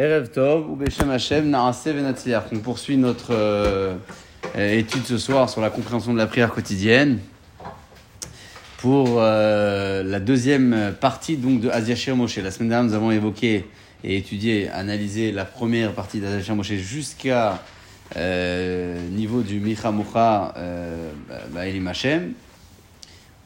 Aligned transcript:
On 0.00 0.76
poursuit 2.62 2.96
notre 2.96 3.34
euh, 3.34 3.96
euh, 4.56 4.78
étude 4.78 5.04
ce 5.04 5.18
soir 5.18 5.50
sur 5.50 5.60
la 5.60 5.70
compréhension 5.70 6.12
de 6.12 6.18
la 6.18 6.28
prière 6.28 6.52
quotidienne 6.52 7.18
pour 8.76 9.16
euh, 9.18 10.04
la 10.04 10.20
deuxième 10.20 10.94
partie 11.00 11.36
donc 11.36 11.60
de 11.60 11.68
Aziashir 11.68 12.14
Moshe. 12.14 12.36
La 12.36 12.52
semaine 12.52 12.68
dernière, 12.68 12.88
nous 12.88 12.94
avons 12.94 13.10
évoqué 13.10 13.66
et 14.04 14.16
étudié, 14.16 14.68
analysé 14.68 15.32
la 15.32 15.44
première 15.44 15.92
partie 15.94 16.20
d'Aziashir 16.20 16.54
Moshe 16.54 16.74
jusqu'à 16.74 17.60
niveau 18.14 19.42
du 19.42 19.58
Micha 19.58 19.90
Mocha 19.90 20.54
euh, 20.58 21.10
Baelim 21.50 21.88
Hashem. 21.88 22.34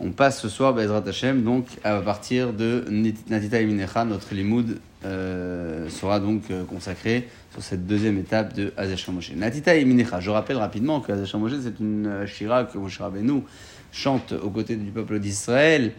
On 0.00 0.10
passe 0.10 0.42
ce 0.42 0.50
soir, 0.50 0.74
Bezrat 0.74 1.04
Hashem, 1.06 1.44
donc 1.44 1.64
à 1.82 1.98
partir 2.00 2.52
de 2.52 2.84
Natita 2.90 3.62
Iminecha, 3.62 4.04
notre 4.04 4.34
limoud 4.34 4.78
euh, 5.04 5.88
sera 5.88 6.20
donc 6.20 6.42
euh, 6.50 6.64
consacré 6.64 7.28
sur 7.50 7.60
cette 7.60 7.86
deuxième 7.86 8.18
étape 8.18 8.54
de 8.54 8.72
Azesh 8.76 9.08
Moshe. 9.08 9.32
Natita 9.32 9.76
Iminecha, 9.76 10.20
je 10.20 10.30
rappelle 10.30 10.58
rapidement 10.58 11.00
que 11.00 11.10
Azesh 11.10 11.34
Moshe, 11.34 11.54
c'est 11.60 11.80
une 11.80 12.06
euh, 12.06 12.26
shira 12.26 12.64
que 12.64 12.78
Moshe 12.78 12.98
Rabbeinu 12.98 13.42
chante 13.90 14.32
aux 14.32 14.50
côtés 14.50 14.76
du 14.76 14.90
peuple 14.92 15.18
d'Israël, 15.18 15.92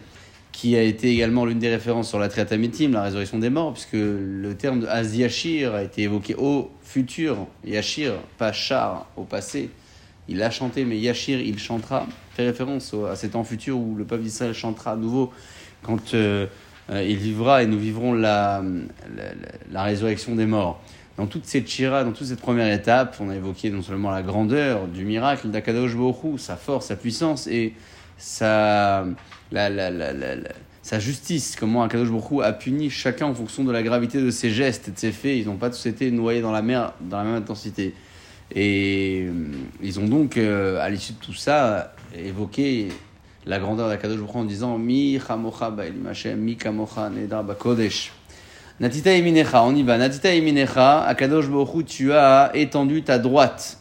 qui 0.52 0.74
a 0.74 0.82
été 0.82 1.10
également 1.10 1.44
l'une 1.44 1.58
des 1.58 1.68
références 1.68 2.08
sur 2.08 2.18
la 2.18 2.28
Triatamitim, 2.28 2.92
la 2.92 3.02
résurrection 3.02 3.38
des 3.38 3.50
morts, 3.50 3.74
puisque 3.74 3.92
le 3.92 4.54
terme 4.54 4.80
de 4.80 4.86
Aziashir 4.86 5.74
a 5.74 5.82
été 5.82 6.02
évoqué 6.02 6.34
au 6.36 6.70
futur, 6.82 7.46
Yashir, 7.64 8.14
pas 8.38 8.52
char, 8.52 9.06
au 9.16 9.24
passé. 9.24 9.68
Il 10.28 10.42
a 10.42 10.50
chanté, 10.50 10.86
mais 10.86 10.98
Yashir, 10.98 11.40
il 11.40 11.58
chantera, 11.58 12.06
fait 12.34 12.46
référence 12.46 12.94
à 13.10 13.16
ces 13.16 13.30
temps 13.30 13.44
futurs 13.44 13.78
où 13.78 13.96
le 13.96 14.04
peuple 14.04 14.22
d'Israël 14.22 14.54
chantera 14.54 14.92
à 14.92 14.96
nouveau 14.96 15.30
quand 15.82 16.14
il 16.92 17.16
vivra 17.16 17.62
et 17.62 17.66
nous 17.66 17.78
vivrons 17.78 18.12
la, 18.12 18.62
la, 19.70 19.82
résurrection 19.82 20.34
des 20.34 20.46
morts. 20.46 20.82
Dans 21.16 21.26
toute 21.26 21.46
cette 21.46 21.68
chira, 21.68 22.04
dans 22.04 22.12
toute 22.12 22.26
cette 22.26 22.40
première 22.40 22.72
étape, 22.72 23.16
on 23.20 23.30
a 23.30 23.36
évoqué 23.36 23.70
non 23.70 23.82
seulement 23.82 24.10
la 24.10 24.22
grandeur 24.22 24.86
du 24.88 25.04
miracle 25.04 25.48
d'Akadosh 25.48 25.94
Hu, 25.94 26.38
sa 26.38 26.56
force, 26.56 26.86
sa 26.86 26.96
puissance 26.96 27.46
et 27.46 27.74
sa, 28.18 29.04
la, 29.52 29.70
sa 30.82 30.98
justice, 30.98 31.56
comment 31.58 31.82
Akadosh 31.82 32.10
Hu 32.30 32.42
a 32.42 32.52
puni 32.52 32.90
chacun 32.90 33.26
en 33.26 33.34
fonction 33.34 33.64
de 33.64 33.72
la 33.72 33.82
gravité 33.82 34.20
de 34.20 34.30
ses 34.30 34.50
gestes 34.50 34.88
et 34.88 34.90
de 34.90 34.98
ses 34.98 35.12
faits. 35.12 35.38
Ils 35.38 35.46
n'ont 35.46 35.56
pas 35.56 35.70
tous 35.70 35.86
été 35.86 36.10
noyés 36.10 36.42
dans 36.42 36.52
la 36.52 36.62
mer 36.62 36.92
dans 37.00 37.16
la 37.16 37.24
même 37.24 37.36
intensité. 37.36 37.94
Et 38.54 39.26
euh, 39.26 39.32
ils 39.82 39.98
ont 39.98 40.06
donc, 40.06 40.36
euh, 40.36 40.78
à 40.80 40.90
l'issue 40.90 41.14
de 41.14 41.18
tout 41.18 41.32
ça, 41.32 41.94
évoqué 42.14 42.88
la 43.46 43.58
grandeur 43.58 43.88
d'Akadosh 43.88 44.18
Baruch 44.18 44.36
en 44.36 44.44
disant 44.44 44.78
Mi 44.78 45.18
chamocha 45.24 45.70
ba'elim 45.70 46.06
Hashem, 46.06 46.38
mi 46.38 46.56
kamocha 46.56 47.10
nedar 47.10 47.44
bakodesh. 47.44 48.12
Natita 48.80 49.12
Eminecha, 49.12 49.62
on 49.62 49.74
y 49.76 49.82
va. 49.82 49.98
Natita 49.98 50.34
Eminecha, 50.34 51.04
Akadosh 51.04 51.48
Baruch 51.48 51.84
tu 51.86 52.12
as 52.12 52.50
étendu 52.54 53.02
ta 53.02 53.18
droite. 53.18 53.78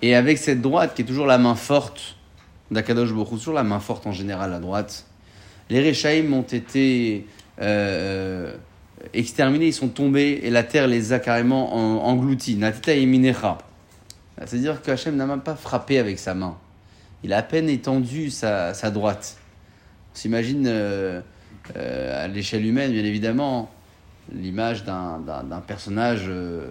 Et 0.00 0.16
avec 0.16 0.38
cette 0.38 0.60
droite, 0.60 0.94
qui 0.94 1.02
est 1.02 1.04
toujours 1.04 1.26
la 1.26 1.38
main 1.38 1.54
forte 1.54 2.16
d'Akadosh 2.70 3.12
Baruch 3.12 3.28
toujours 3.38 3.54
la 3.54 3.62
main 3.62 3.78
forte 3.80 4.06
en 4.06 4.12
général, 4.12 4.50
la 4.50 4.58
droite, 4.58 5.06
les 5.70 5.80
Réchaïm 5.80 6.32
ont 6.34 6.42
été 6.42 7.26
euh, 7.60 8.54
exterminés, 9.14 9.66
ils 9.66 9.72
sont 9.72 9.88
tombés, 9.88 10.40
et 10.42 10.50
la 10.50 10.64
terre 10.64 10.88
les 10.88 11.12
a 11.12 11.18
carrément 11.20 11.74
en- 11.74 12.04
engloutis. 12.08 12.56
Natita 12.56 12.94
Eminecha. 12.94 13.58
C'est-à-dire 14.44 14.82
qu'Hachem 14.82 15.14
n'a 15.16 15.26
même 15.26 15.42
pas 15.42 15.54
frappé 15.54 15.98
avec 15.98 16.18
sa 16.18 16.34
main. 16.34 16.56
Il 17.24 17.32
a 17.32 17.38
à 17.38 17.42
peine 17.42 17.68
étendu 17.68 18.30
sa, 18.30 18.72
droite. 18.90 19.36
On 20.12 20.18
s'imagine 20.18 20.66
euh, 20.66 21.20
euh, 21.76 22.24
à 22.24 22.28
l'échelle 22.28 22.66
humaine, 22.66 22.92
bien 22.92 23.04
évidemment, 23.04 23.70
l'image 24.32 24.84
d'un, 24.84 25.62
personnage 25.66 26.24
euh, 26.28 26.66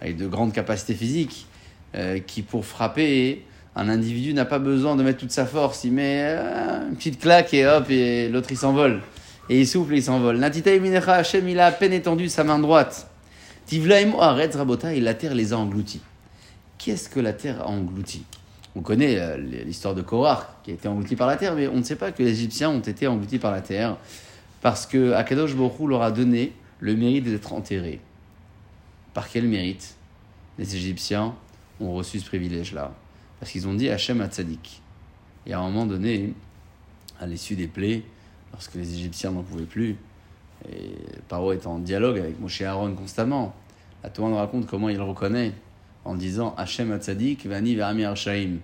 avec 0.00 0.16
de 0.16 0.26
grandes 0.26 0.52
capacités 0.52 0.94
physiques 0.94 1.46
qui, 2.26 2.40
pour 2.40 2.64
frapper, 2.64 3.44
un 3.76 3.90
individu 3.90 4.32
n'a 4.32 4.46
pas 4.46 4.58
besoin 4.58 4.96
de 4.96 5.02
mettre 5.02 5.18
toute 5.18 5.30
sa 5.30 5.44
force. 5.44 5.84
Il 5.84 5.92
met 5.92 6.22
une 6.88 6.96
petite 6.96 7.20
claque 7.20 7.52
et 7.52 7.66
hop, 7.66 7.90
et 7.90 8.30
l'autre 8.30 8.48
il 8.50 8.56
s'envole. 8.56 9.02
Et 9.50 9.60
il 9.60 9.68
souffle 9.68 9.92
et 9.92 9.98
il 9.98 10.02
s'envole. 10.02 10.38
Natita 10.38 10.72
Eminecha 10.72 11.12
Hachem, 11.12 11.46
il 11.46 11.60
a 11.60 11.66
à 11.66 11.72
peine 11.72 11.92
étendu 11.92 12.30
sa 12.30 12.44
main 12.44 12.58
droite. 12.58 13.08
Tivlaim 13.66 14.12
Rabota, 14.16 14.94
et 14.94 15.00
la 15.00 15.12
terre 15.12 15.34
les 15.34 15.52
a 15.52 15.58
engloutis. 15.58 16.00
Qu'est-ce 16.78 17.10
que 17.10 17.20
la 17.20 17.34
terre 17.34 17.60
a 17.60 17.68
englouti? 17.68 18.24
On 18.74 18.80
connaît 18.80 19.18
euh, 19.18 19.36
l'histoire 19.36 19.94
de 19.94 20.02
Korach 20.02 20.46
qui 20.62 20.70
a 20.70 20.74
été 20.74 20.88
englouti 20.88 21.16
par 21.16 21.26
la 21.26 21.36
terre, 21.36 21.54
mais 21.54 21.68
on 21.68 21.76
ne 21.76 21.82
sait 21.82 21.96
pas 21.96 22.10
que 22.12 22.22
les 22.22 22.30
Égyptiens 22.30 22.70
ont 22.70 22.80
été 22.80 23.06
engloutis 23.06 23.38
par 23.38 23.50
la 23.50 23.60
terre 23.60 23.96
parce 24.62 24.86
que 24.86 25.12
Akadosh 25.12 25.54
Hu 25.54 25.88
leur 25.88 26.02
a 26.02 26.10
donné 26.10 26.52
le 26.80 26.96
mérite 26.96 27.24
d'être 27.24 27.52
enterrés. 27.52 28.00
Par 29.12 29.28
quel 29.28 29.46
mérite 29.46 29.96
Les 30.58 30.74
Égyptiens 30.76 31.34
ont 31.80 31.92
reçu 31.92 32.20
ce 32.20 32.26
privilège-là? 32.26 32.92
Parce 33.40 33.52
qu'ils 33.52 33.68
ont 33.68 33.74
dit 33.74 33.90
Hachem 33.90 34.20
à 34.20 34.28
Tzadik. 34.28 34.80
Et 35.46 35.52
à 35.52 35.58
un 35.58 35.64
moment 35.64 35.84
donné, 35.84 36.32
à 37.20 37.26
l'issue 37.26 37.56
des 37.56 37.66
plaies, 37.66 38.02
lorsque 38.52 38.74
les 38.74 38.94
Égyptiens 38.94 39.32
n'en 39.32 39.42
pouvaient 39.42 39.64
plus, 39.64 39.96
et 40.70 40.94
Paro 41.28 41.52
est 41.52 41.66
en 41.66 41.78
dialogue 41.78 42.18
avec 42.18 42.40
Moshe 42.40 42.62
Aaron 42.62 42.94
constamment, 42.94 43.54
la 44.04 44.10
Torah 44.10 44.28
nous 44.28 44.36
raconte 44.36 44.66
comment 44.66 44.88
il 44.88 45.00
reconnaît 45.00 45.52
en 46.04 46.14
disant 46.14 46.54
Hachem 46.58 46.96
Tzadik, 46.98 47.46
Vani 47.46 47.76
Vami 47.76 48.04
Arshaim. 48.04 48.58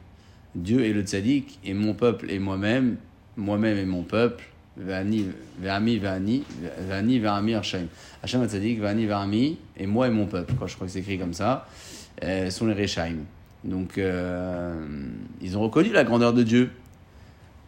Dieu 0.55 0.85
est 0.85 0.93
le 0.93 1.03
Tzadik 1.03 1.59
et 1.65 1.75
mon 1.75 1.95
peuple 1.95 2.31
et 2.31 2.39
moi-même, 2.39 2.97
moi-même 3.37 3.77
et 3.79 3.85
mon 3.85 4.03
peuple, 4.03 4.45
Vani 4.77 5.27
Vami 5.61 5.99
Vani, 5.99 6.43
Vani 6.89 7.19
Vami 7.21 7.55
Arshaim. 7.55 7.87
Hachem 8.23 8.47
Tzadik, 8.47 8.81
Vani 8.81 9.07
Vami 9.07 9.59
et 9.77 9.87
moi 9.87 10.09
et 10.09 10.11
mon 10.11 10.27
peuple. 10.27 10.55
Quoi, 10.55 10.67
je 10.67 10.75
crois 10.75 10.87
que 10.87 10.93
c'est 10.93 11.01
écrit 11.01 11.19
comme 11.19 11.35
ça, 11.35 11.67
euh, 12.25 12.51
sont 12.51 12.67
les 12.67 12.75
Rechaim. 12.75 13.17
Donc, 13.65 13.99
euh, 13.99 14.75
ils 15.41 15.57
ont 15.57 15.61
reconnu 15.63 15.91
la 15.93 16.05
grandeur 16.05 16.33
de 16.33 16.43
Dieu 16.43 16.71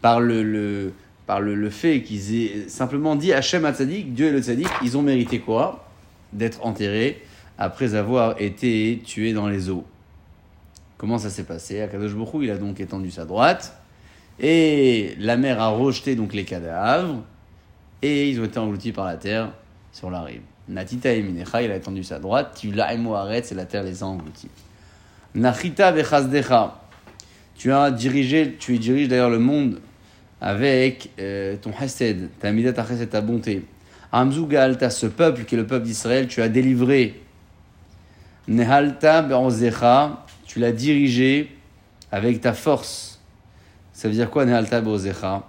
par 0.00 0.20
le, 0.20 0.42
le- 0.42 0.92
par 1.26 1.40
le, 1.40 1.54
le 1.54 1.70
fait 1.70 2.02
qu'ils 2.02 2.34
aient 2.34 2.68
simplement 2.68 3.14
dit 3.14 3.32
Hachem 3.32 3.70
Tzadik, 3.72 4.14
Dieu 4.14 4.26
est 4.26 4.32
le 4.32 4.40
Tzadik, 4.40 4.68
ils 4.82 4.96
ont 4.96 5.02
mérité 5.02 5.38
quoi? 5.38 5.84
D'être 6.32 6.64
enterrés 6.64 7.22
après 7.60 7.94
avoir 7.94 8.40
été 8.40 9.02
tués 9.04 9.34
dans 9.34 9.46
les 9.46 9.68
eaux. 9.68 9.84
Comment 10.96 11.18
ça 11.18 11.28
s'est 11.28 11.44
passé? 11.44 11.82
Akadosh 11.82 12.14
Baruch 12.14 12.34
Hu, 12.34 12.44
il 12.44 12.50
a 12.50 12.56
donc 12.56 12.80
étendu 12.80 13.10
sa 13.10 13.26
droite 13.26 13.78
et 14.40 15.14
la 15.18 15.36
mer 15.36 15.60
a 15.60 15.68
rejeté 15.68 16.16
donc 16.16 16.32
les 16.32 16.44
cadavres 16.44 17.22
et 18.00 18.30
ils 18.30 18.40
ont 18.40 18.44
été 18.44 18.58
engloutis 18.58 18.92
par 18.92 19.04
la 19.04 19.16
terre 19.16 19.52
sur 19.92 20.10
la 20.10 20.22
rive. 20.22 20.40
Natita 20.68 21.12
et 21.12 21.20
Minecha, 21.22 21.62
il 21.62 21.70
a 21.70 21.76
étendu 21.76 22.02
sa 22.02 22.18
droite, 22.18 22.56
tu 22.58 22.70
l'as 22.72 22.94
et 22.94 23.54
la 23.54 23.66
terre 23.66 23.82
les 23.82 24.02
a 24.02 24.06
engloutis. 24.06 24.48
Nachita 25.34 25.92
vechazdecha, 25.92 26.80
tu 27.56 27.72
as 27.72 27.90
dirigé, 27.90 28.56
tu 28.58 28.78
diriges 28.78 29.08
d'ailleurs 29.08 29.30
le 29.30 29.38
monde 29.38 29.80
avec 30.40 31.10
euh, 31.18 31.56
ton 31.60 31.72
chesed, 31.78 32.30
ta 32.40 32.52
midat 32.52 32.72
ta 32.72 32.86
chesed, 32.86 33.10
ta 33.10 33.20
bonté. 33.20 33.66
Amzugal, 34.12 34.78
t'as 34.78 34.88
ce 34.88 35.06
peuple 35.06 35.44
qui 35.44 35.56
est 35.56 35.58
le 35.58 35.66
peuple 35.66 35.84
d'Israël, 35.84 36.26
tu 36.26 36.40
as 36.40 36.48
délivré. 36.48 37.20
Nehalta 38.50 39.22
be'ozecha, 39.22 40.26
tu 40.44 40.58
l'as 40.58 40.72
dirigé 40.72 41.56
avec 42.10 42.40
ta 42.40 42.52
force. 42.52 43.20
Ça 43.92 44.08
veut 44.08 44.14
dire 44.14 44.28
quoi 44.28 44.44
Nehalta 44.44 44.80
be'ozecha? 44.80 45.46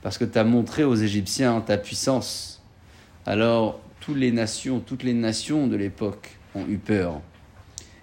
Parce 0.00 0.16
que 0.16 0.24
tu 0.24 0.38
as 0.38 0.44
montré 0.44 0.82
aux 0.82 0.94
Égyptiens 0.94 1.60
ta 1.60 1.76
puissance. 1.76 2.62
Alors, 3.26 3.78
toutes 4.00 4.16
les 4.16 4.32
nations, 4.32 4.80
toutes 4.80 5.02
les 5.02 5.12
nations 5.12 5.66
de 5.66 5.76
l'époque 5.76 6.30
ont 6.54 6.64
eu 6.66 6.78
peur. 6.78 7.20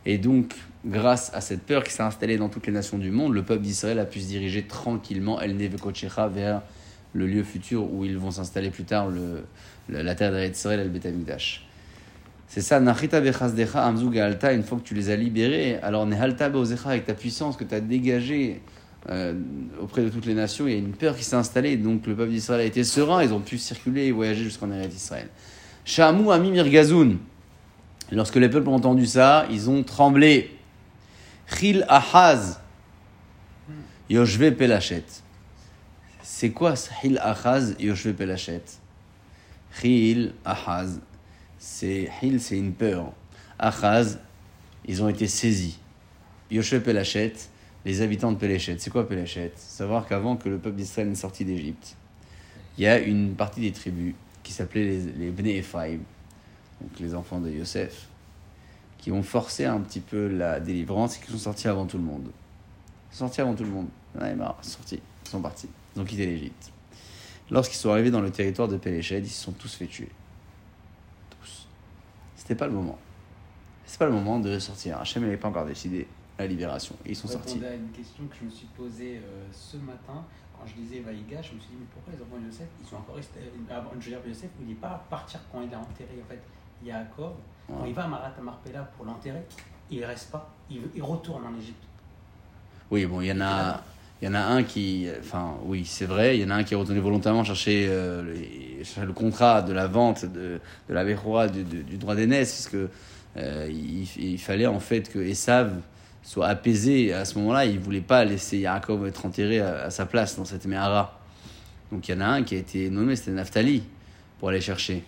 Et 0.06 0.20
donc, 0.20 0.54
grâce 0.86 1.34
à 1.34 1.42
cette 1.42 1.64
peur 1.64 1.84
qui 1.84 1.92
s'est 1.92 2.04
installée 2.04 2.38
dans 2.38 2.50
toutes 2.50 2.68
les 2.68 2.74
nations 2.74 3.00
du 3.00 3.10
monde, 3.10 3.34
le 3.34 3.42
peuple 3.42 3.64
d'Israël 3.64 3.98
a 3.98 4.06
pu 4.06 4.20
se 4.20 4.28
diriger 4.28 4.68
tranquillement 4.68 5.42
El 5.42 5.58
Nevekochecha 5.58 6.28
vers 6.28 6.62
le 7.14 7.26
lieu 7.26 7.42
futur 7.42 7.92
où 7.92 8.06
ils 8.06 8.20
vont 8.20 8.30
s'installer 8.30 8.70
plus 8.70 8.84
tard, 8.84 9.10
la 9.90 10.14
terre 10.14 10.32
d'Israël, 10.48 10.80
El 10.82 10.90
Betamikdash. 10.90 11.67
C'est 12.48 12.62
ça, 12.62 12.80
Nachita 12.80 13.20
Bechazdecha 13.20 13.86
Amzug 13.86 14.18
Alta, 14.18 14.54
une 14.54 14.64
fois 14.64 14.78
que 14.78 14.84
tu 14.84 14.94
les 14.94 15.10
as 15.10 15.18
libérés, 15.18 15.78
alors 15.84 16.06
Nehalta 16.06 16.50
Beozecha, 16.50 16.90
avec 16.90 17.06
ta 17.06 17.14
puissance 17.14 17.58
que 17.58 17.66
tu 17.66 17.76
as 17.76 17.82
dégagée 17.82 18.62
euh, 19.10 19.34
auprès 19.82 20.02
de 20.02 20.10
toutes 20.10 20.26
les 20.26 20.34
nations, 20.34 20.66
il 20.66 20.72
y 20.72 20.76
a 20.76 20.80
une 20.80 20.94
peur 20.94 21.16
qui 21.16 21.26
s'est 21.26 21.36
installée, 21.36 21.76
donc 21.76 22.08
le 22.08 22.16
peuple 22.16 22.32
d'Israël 22.32 22.62
a 22.62 22.64
été 22.64 22.86
serein, 22.86 23.22
ils 23.22 23.34
ont 23.34 23.42
pu 23.42 23.58
circuler 23.58 24.06
et 24.06 24.12
voyager 24.12 24.44
jusqu'en 24.44 24.72
Eretz 24.72 24.96
Israël. 24.96 25.28
Shamu 25.84 26.32
Ami 26.32 26.52
Mirgazoun, 26.52 27.18
lorsque 28.12 28.36
les 28.36 28.50
peuples 28.50 28.70
ont 28.70 28.76
entendu 28.76 29.06
ça, 29.06 29.46
ils 29.52 29.70
ont 29.70 29.84
tremblé. 29.84 30.58
Chil 31.48 31.86
Ahaz, 31.90 32.60
Yoshve 34.10 34.52
Pelachet. 34.52 35.06
C'est 36.22 36.52
quoi 36.52 36.76
Chil 36.76 37.20
Ahaz, 37.20 37.76
Yoshve 37.80 38.14
Pelachet? 38.14 38.64
Chil 39.80 40.34
Ahaz, 40.44 41.00
c'est 41.60 42.10
Hil, 42.22 42.40
c'est 42.40 42.58
une 42.58 42.74
peur. 42.74 43.12
Achaz, 43.60 44.20
ils 44.86 45.04
ont 45.04 45.10
été 45.10 45.28
saisis. 45.28 45.80
Yoshua 46.52 46.80
Pelachet, 46.80 47.34
les 47.86 48.02
habitants 48.02 48.32
de 48.32 48.38
Péléchet. 48.38 48.76
C'est 48.80 48.90
quoi 48.90 49.08
Péléchet 49.08 49.52
Savoir 49.56 50.08
qu'avant 50.08 50.36
que 50.36 50.50
le 50.50 50.58
peuple 50.58 50.78
d'Israël 50.78 51.10
ne 51.10 51.16
sorti 51.16 51.46
d'Égypte, 51.46 51.96
il 52.78 52.84
y 52.84 52.88
a 52.88 53.00
une 53.00 53.34
partie 53.36 53.62
des 53.62 53.72
tribus 53.72 54.14
qui 54.44 54.54
s'appelait 54.54 54.84
les, 54.84 55.00
les 55.14 55.30
Bnei 55.30 55.58
Ephraim. 55.58 56.00
donc 56.82 57.00
les 57.00 57.16
enfants 57.16 57.40
de 57.40 57.50
Yosef, 57.50 58.08
qui 58.98 59.12
ont 59.12 59.24
forcé 59.24 59.66
un 59.66 59.80
petit 59.80 60.00
peu 60.00 60.28
la 60.28 60.60
délivrance 60.60 61.18
et 61.18 61.20
qui 61.26 61.32
sont 61.32 61.38
sortis 61.38 61.68
avant 61.68 61.86
tout 61.86 61.98
le 61.98 62.04
monde. 62.04 62.30
Sortis 63.12 63.42
avant 63.42 63.56
tout 63.56 63.64
le 63.64 63.70
monde. 63.70 63.88
Il 64.16 64.38
sortis, 64.62 65.00
ils 65.26 65.30
sont 65.30 65.42
partis. 65.42 65.70
Ils 65.96 66.02
ont 66.02 66.06
quitté 66.06 66.26
l'Égypte. 66.26 66.72
Lorsqu'ils 67.50 67.78
sont 67.78 67.92
arrivés 67.92 68.12
dans 68.12 68.22
le 68.22 68.32
territoire 68.32 68.68
de 68.68 68.78
Péléched, 68.78 69.26
ils 69.26 69.30
se 69.30 69.44
sont 69.44 69.52
tous 69.52 69.74
fait 69.74 69.88
tuer. 69.88 70.10
C'était 72.48 72.60
pas 72.60 72.68
le 72.68 72.72
moment. 72.74 72.98
C'est 73.86 74.00
pas 74.00 74.06
le 74.06 74.14
moment 74.14 74.40
de 74.40 74.58
sortir. 74.58 74.98
Hachem 75.02 75.22
n'avait 75.24 75.36
pas 75.36 75.50
encore 75.50 75.66
décidé 75.66 76.08
la 76.40 76.48
libération. 76.48 76.96
Et 77.06 77.10
ils 77.10 77.16
sont 77.16 77.28
sortis. 77.28 77.60
à 77.66 77.74
une 77.74 77.90
question 77.92 78.26
que 78.28 78.36
je 78.40 78.46
me 78.46 78.50
suis 78.50 78.68
posée 78.68 79.18
euh, 79.18 79.44
ce 79.52 79.76
matin, 79.76 80.24
quand 80.58 80.66
je 80.66 80.76
lisais 80.82 81.02
Vaïga, 81.02 81.42
je 81.42 81.56
me 81.56 81.60
suis 81.60 81.72
dit, 81.72 81.76
mais 81.78 81.86
pourquoi 81.94 82.14
les 82.14 82.22
enfants 82.22 82.40
de 82.40 82.46
Yosef, 82.46 82.68
ils 82.80 82.88
sont 82.88 82.96
encore 82.96 83.16
restés. 83.18 83.42
Avant, 83.70 83.94
dire, 83.96 84.20
Yosef, 84.26 84.50
il 84.62 84.68
n'est 84.68 84.76
pas 84.76 84.92
à 84.92 85.04
partir 85.10 85.42
quand 85.52 85.60
il 85.62 85.70
est 85.70 85.76
enterré. 85.76 86.22
En 86.24 86.30
fait, 86.30 86.42
Yaakov, 86.86 87.34
quand 87.68 87.82
Ouais. 87.82 87.90
il 87.90 87.94
va 87.94 88.06
à 88.06 88.08
Marat 88.08 88.32
Marpella 88.42 88.84
pour 88.96 89.04
l'enterrer, 89.06 89.44
il 89.92 90.06
reste 90.06 90.32
pas. 90.32 90.50
Il, 90.70 90.84
il 90.96 91.04
retourne 91.04 91.44
en 91.46 91.58
Égypte. 91.60 91.84
Oui, 92.90 93.06
bon, 93.06 93.20
il 93.20 93.28
y 93.28 93.32
en 93.34 93.42
a, 93.42 93.84
il 94.22 94.26
y 94.26 94.28
en 94.32 94.34
a 94.34 94.40
un 94.42 94.64
qui, 94.64 95.08
enfin, 95.20 95.56
oui, 95.66 95.86
c'est 95.86 96.06
vrai, 96.06 96.38
il 96.38 96.42
y 96.42 96.46
en 96.46 96.50
a 96.50 96.56
un 96.56 96.64
qui 96.64 96.74
est 96.74 96.78
retourné 96.78 97.00
volontairement 97.00 97.44
chercher 97.44 97.86
euh, 97.90 98.24
le, 99.06 99.14
contrat 99.14 99.62
de 99.62 99.74
la 99.74 99.86
vente 99.88 100.26
de, 100.26 100.60
de 100.90 100.94
la 100.94 101.04
Bechora, 101.06 101.48
du, 101.48 101.64
du- 101.64 101.84
du 101.84 101.98
droit 101.98 102.16
d'aînesse, 102.16 102.54
puisque 102.54 102.90
euh, 103.38 103.70
il, 103.70 104.08
il 104.18 104.40
fallait 104.40 104.66
en 104.66 104.80
fait 104.80 105.12
que 105.12 105.20
Esav 105.20 105.72
soit 106.24 106.48
apaisé 106.48 107.14
à 107.14 107.26
ce 107.26 107.38
moment-là. 107.38 107.66
Il 107.66 107.80
voulait 107.80 108.02
pas 108.02 108.26
laisser 108.26 108.58
Yaakov 108.58 109.06
être 109.08 109.26
enterré 109.26 109.60
à, 109.60 109.90
sa 109.92 110.06
place 110.06 110.36
dans 110.36 110.46
cette 110.46 110.66
Mehara. 110.66 111.20
Donc 111.92 112.08
il 112.08 112.16
y 112.16 112.18
en 112.18 112.22
a 112.22 112.26
un 112.26 112.44
qui 112.44 112.56
a 112.56 112.58
été 112.58 112.90
nommé, 112.90 113.16
c'était 113.16 113.32
Naphtali, 113.32 113.84
pour 114.40 114.50
aller 114.50 114.60
chercher 114.62 115.04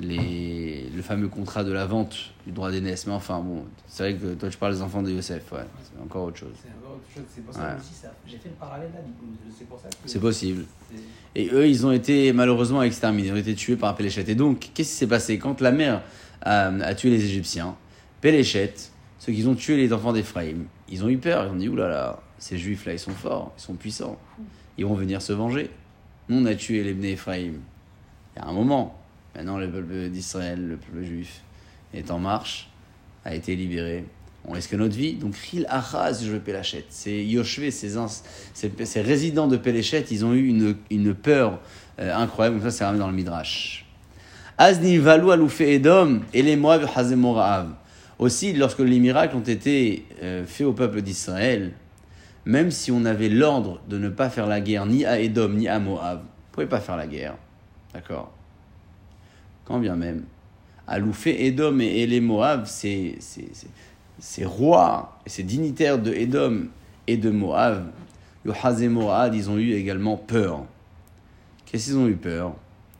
les, 0.00 0.88
le 0.94 1.02
fameux 1.02 1.28
contrat 1.28 1.64
de 1.64 1.72
la 1.72 1.86
vente 1.86 2.32
du 2.46 2.52
droit 2.52 2.70
d'aînesse. 2.70 3.06
Mais 3.06 3.12
enfin, 3.12 3.40
bon, 3.40 3.64
c'est 3.86 4.02
vrai 4.02 4.14
que 4.14 4.34
toi 4.34 4.48
tu 4.48 4.58
parles 4.58 4.74
des 4.74 4.82
enfants 4.82 5.02
de 5.02 5.10
Yosef, 5.10 5.50
ouais, 5.52 5.58
c'est 5.82 6.02
encore 6.02 6.24
autre 6.24 6.38
chose. 6.38 6.54
C'est 6.62 6.68
encore 6.82 6.96
autre 6.96 7.04
chose. 7.14 7.24
C'est 7.34 7.44
pour 7.44 7.54
ça 7.54 7.60
Ouais. 7.60 7.80
aussi, 7.80 7.94
ça- 7.94 8.12
j'ai 8.26 8.38
fait 8.38 8.48
le 8.50 8.54
parallèle 8.56 8.90
là, 8.94 9.00
du 9.00 9.12
coup. 9.12 9.26
C'est 9.58 9.68
pour 9.68 9.78
ça 9.80 9.88
que. 9.88 9.94
C'est 10.06 10.20
possible. 10.20 10.64
Et 11.34 11.48
eux, 11.52 11.66
ils 11.68 11.84
ont 11.86 11.92
été 11.92 12.32
malheureusement 12.32 12.82
exterminés, 12.82 13.28
ils 13.28 13.32
ont 13.32 13.36
été 13.36 13.54
tués 13.54 13.76
par 13.76 13.94
Péléchet. 13.96 14.24
Et 14.28 14.34
donc, 14.34 14.70
qu'est-ce 14.74 14.90
qui 14.90 14.96
s'est 14.96 15.06
passé 15.06 15.38
Quand 15.38 15.60
la 15.60 15.72
mer 15.72 16.02
a, 16.42 16.66
a 16.68 16.94
tué 16.94 17.10
les 17.10 17.24
Égyptiens, 17.24 17.74
Péléchet, 18.20 18.74
ceux 19.18 19.32
qui 19.32 19.44
ont 19.46 19.54
tué 19.54 19.76
les 19.76 19.92
enfants 19.92 20.12
d'Éphraïm, 20.12 20.66
ils 20.88 21.02
ont 21.04 21.08
eu 21.08 21.18
peur. 21.18 21.46
Ils 21.46 21.50
ont 21.52 21.56
dit 21.56 21.68
Ouh 21.68 21.76
là 21.76 21.88
là, 21.88 22.20
ces 22.38 22.56
juifs-là, 22.58 22.92
ils 22.92 22.98
sont 22.98 23.12
forts, 23.12 23.52
ils 23.58 23.62
sont 23.62 23.74
puissants. 23.74 24.18
Ils 24.78 24.84
vont 24.86 24.94
venir 24.94 25.22
se 25.22 25.32
venger. 25.32 25.70
Nous, 26.28 26.38
on 26.40 26.46
a 26.46 26.54
tué 26.54 26.82
les 26.84 26.94
Bnei 26.94 27.12
Éphraïm. 27.12 27.60
Il 28.36 28.38
y 28.40 28.42
a 28.42 28.48
un 28.48 28.52
moment. 28.52 28.98
Maintenant, 29.34 29.58
le 29.58 29.68
peuple 29.68 30.08
d'Israël, 30.10 30.66
le 30.66 30.76
peuple 30.76 31.04
juif, 31.04 31.40
est 31.92 32.10
en 32.10 32.18
marche, 32.18 32.70
a 33.24 33.34
été 33.34 33.56
libéré. 33.56 34.04
On 34.46 34.52
risque 34.52 34.74
notre 34.74 34.94
vie. 34.94 35.14
Donc, 35.14 35.34
Ril 35.36 35.66
Achaz, 35.68 36.24
je 36.24 36.36
Péléchet. 36.36 36.84
C'est 36.90 37.24
Yoshvé, 37.24 37.70
ces, 37.70 37.96
ces, 38.52 38.72
ces 38.84 39.00
résidents 39.00 39.48
de 39.48 39.56
Péléchet, 39.56 40.04
ils 40.10 40.24
ont 40.24 40.34
eu 40.34 40.48
une, 40.90 41.14
peur 41.14 41.60
euh, 41.98 42.14
incroyable. 42.14 42.56
Donc, 42.56 42.64
ça, 42.64 42.70
c'est 42.70 42.84
ramené 42.84 43.00
dans 43.00 43.08
le 43.08 43.14
Midrash. 43.14 43.86
Azni 44.58 44.98
Valou 44.98 45.30
Aloufé 45.30 45.74
Edom 45.74 46.20
et 46.32 46.42
les 46.42 46.56
Moab. 46.56 47.74
Aussi, 48.18 48.52
lorsque 48.52 48.78
les 48.80 49.00
miracles 49.00 49.36
ont 49.36 49.40
été 49.40 50.06
euh, 50.22 50.44
faits 50.46 50.66
au 50.66 50.72
peuple 50.72 51.02
d'Israël, 51.02 51.72
même 52.44 52.70
si 52.70 52.92
on 52.92 53.04
avait 53.04 53.30
l'ordre 53.30 53.80
de 53.88 53.98
ne 53.98 54.10
pas 54.10 54.30
faire 54.30 54.46
la 54.46 54.60
guerre 54.60 54.86
ni 54.86 55.04
à 55.04 55.18
Edom 55.18 55.54
ni 55.54 55.66
à 55.66 55.80
Moab, 55.80 56.20
on 56.20 56.22
ne 56.22 56.52
pouvait 56.52 56.66
pas 56.66 56.80
faire 56.80 56.96
la 56.96 57.06
guerre. 57.06 57.34
D'accord? 57.92 58.32
Quand 59.64 59.78
bien 59.78 59.96
même. 59.96 60.24
Aloufé 60.86 61.46
Edom 61.46 61.80
et, 61.80 62.02
et 62.02 62.06
les 62.06 62.20
Moab, 62.20 62.66
ces, 62.66 63.16
ces, 63.20 63.48
ces- 64.18 64.44
rois 64.44 65.18
et 65.24 65.30
ces 65.30 65.42
dignitaires 65.42 65.98
de 65.98 66.12
Edom 66.12 66.68
et 67.06 67.16
de 67.16 67.30
Moab, 67.30 67.86
Yohazé 68.44 68.88
Moab, 68.88 69.34
ils 69.34 69.48
ont 69.48 69.56
eu 69.56 69.72
également 69.72 70.16
peur. 70.16 70.64
Qu'est-ce 71.64 71.86
qu'ils 71.86 71.96
ont 71.96 72.08
eu 72.08 72.16
peur? 72.16 72.54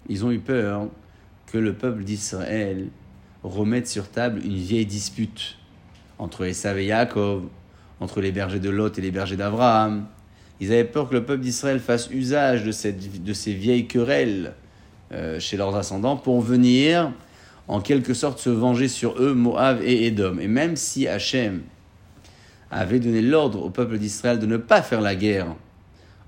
Ils 0.08 0.24
ont 0.24 0.30
eu 0.30 0.38
peur 0.40 0.88
que 1.46 1.58
le 1.58 1.74
peuple 1.74 2.02
d'Israël 2.04 2.88
remette 3.42 3.86
sur 3.86 4.08
table 4.08 4.40
une 4.44 4.56
vieille 4.56 4.86
dispute 4.86 5.58
entre 6.18 6.44
Esav 6.46 6.78
et 6.78 6.86
Yaakov, 6.86 7.44
entre 8.00 8.20
les 8.22 8.32
bergers 8.32 8.60
de 8.60 8.70
Lot 8.70 8.98
et 8.98 9.02
les 9.02 9.10
bergers 9.10 9.36
d'Abraham. 9.36 10.06
Ils 10.60 10.72
avaient 10.72 10.84
peur 10.84 11.08
que 11.10 11.14
le 11.14 11.24
peuple 11.24 11.42
d'Israël 11.42 11.80
fasse 11.80 12.08
usage 12.10 12.64
de, 12.64 13.18
de 13.18 13.32
ces 13.34 13.52
vieilles 13.52 13.86
querelles 13.86 14.54
chez 15.38 15.56
leurs 15.56 15.76
ascendants 15.76 16.16
pour 16.16 16.40
venir 16.40 17.12
en 17.68 17.80
quelque 17.80 18.14
sorte 18.14 18.38
se 18.38 18.50
venger 18.50 18.88
sur 18.88 19.20
eux, 19.20 19.34
Moab 19.34 19.80
et 19.82 20.06
Édom. 20.06 20.38
Et 20.38 20.48
même 20.48 20.76
si 20.76 21.08
Hachem 21.08 21.62
avait 22.70 23.00
donné 23.00 23.22
l'ordre 23.22 23.62
au 23.62 23.70
peuple 23.70 23.98
d'Israël 23.98 24.38
de 24.38 24.46
ne 24.46 24.56
pas 24.56 24.82
faire 24.82 25.00
la 25.00 25.14
guerre 25.14 25.46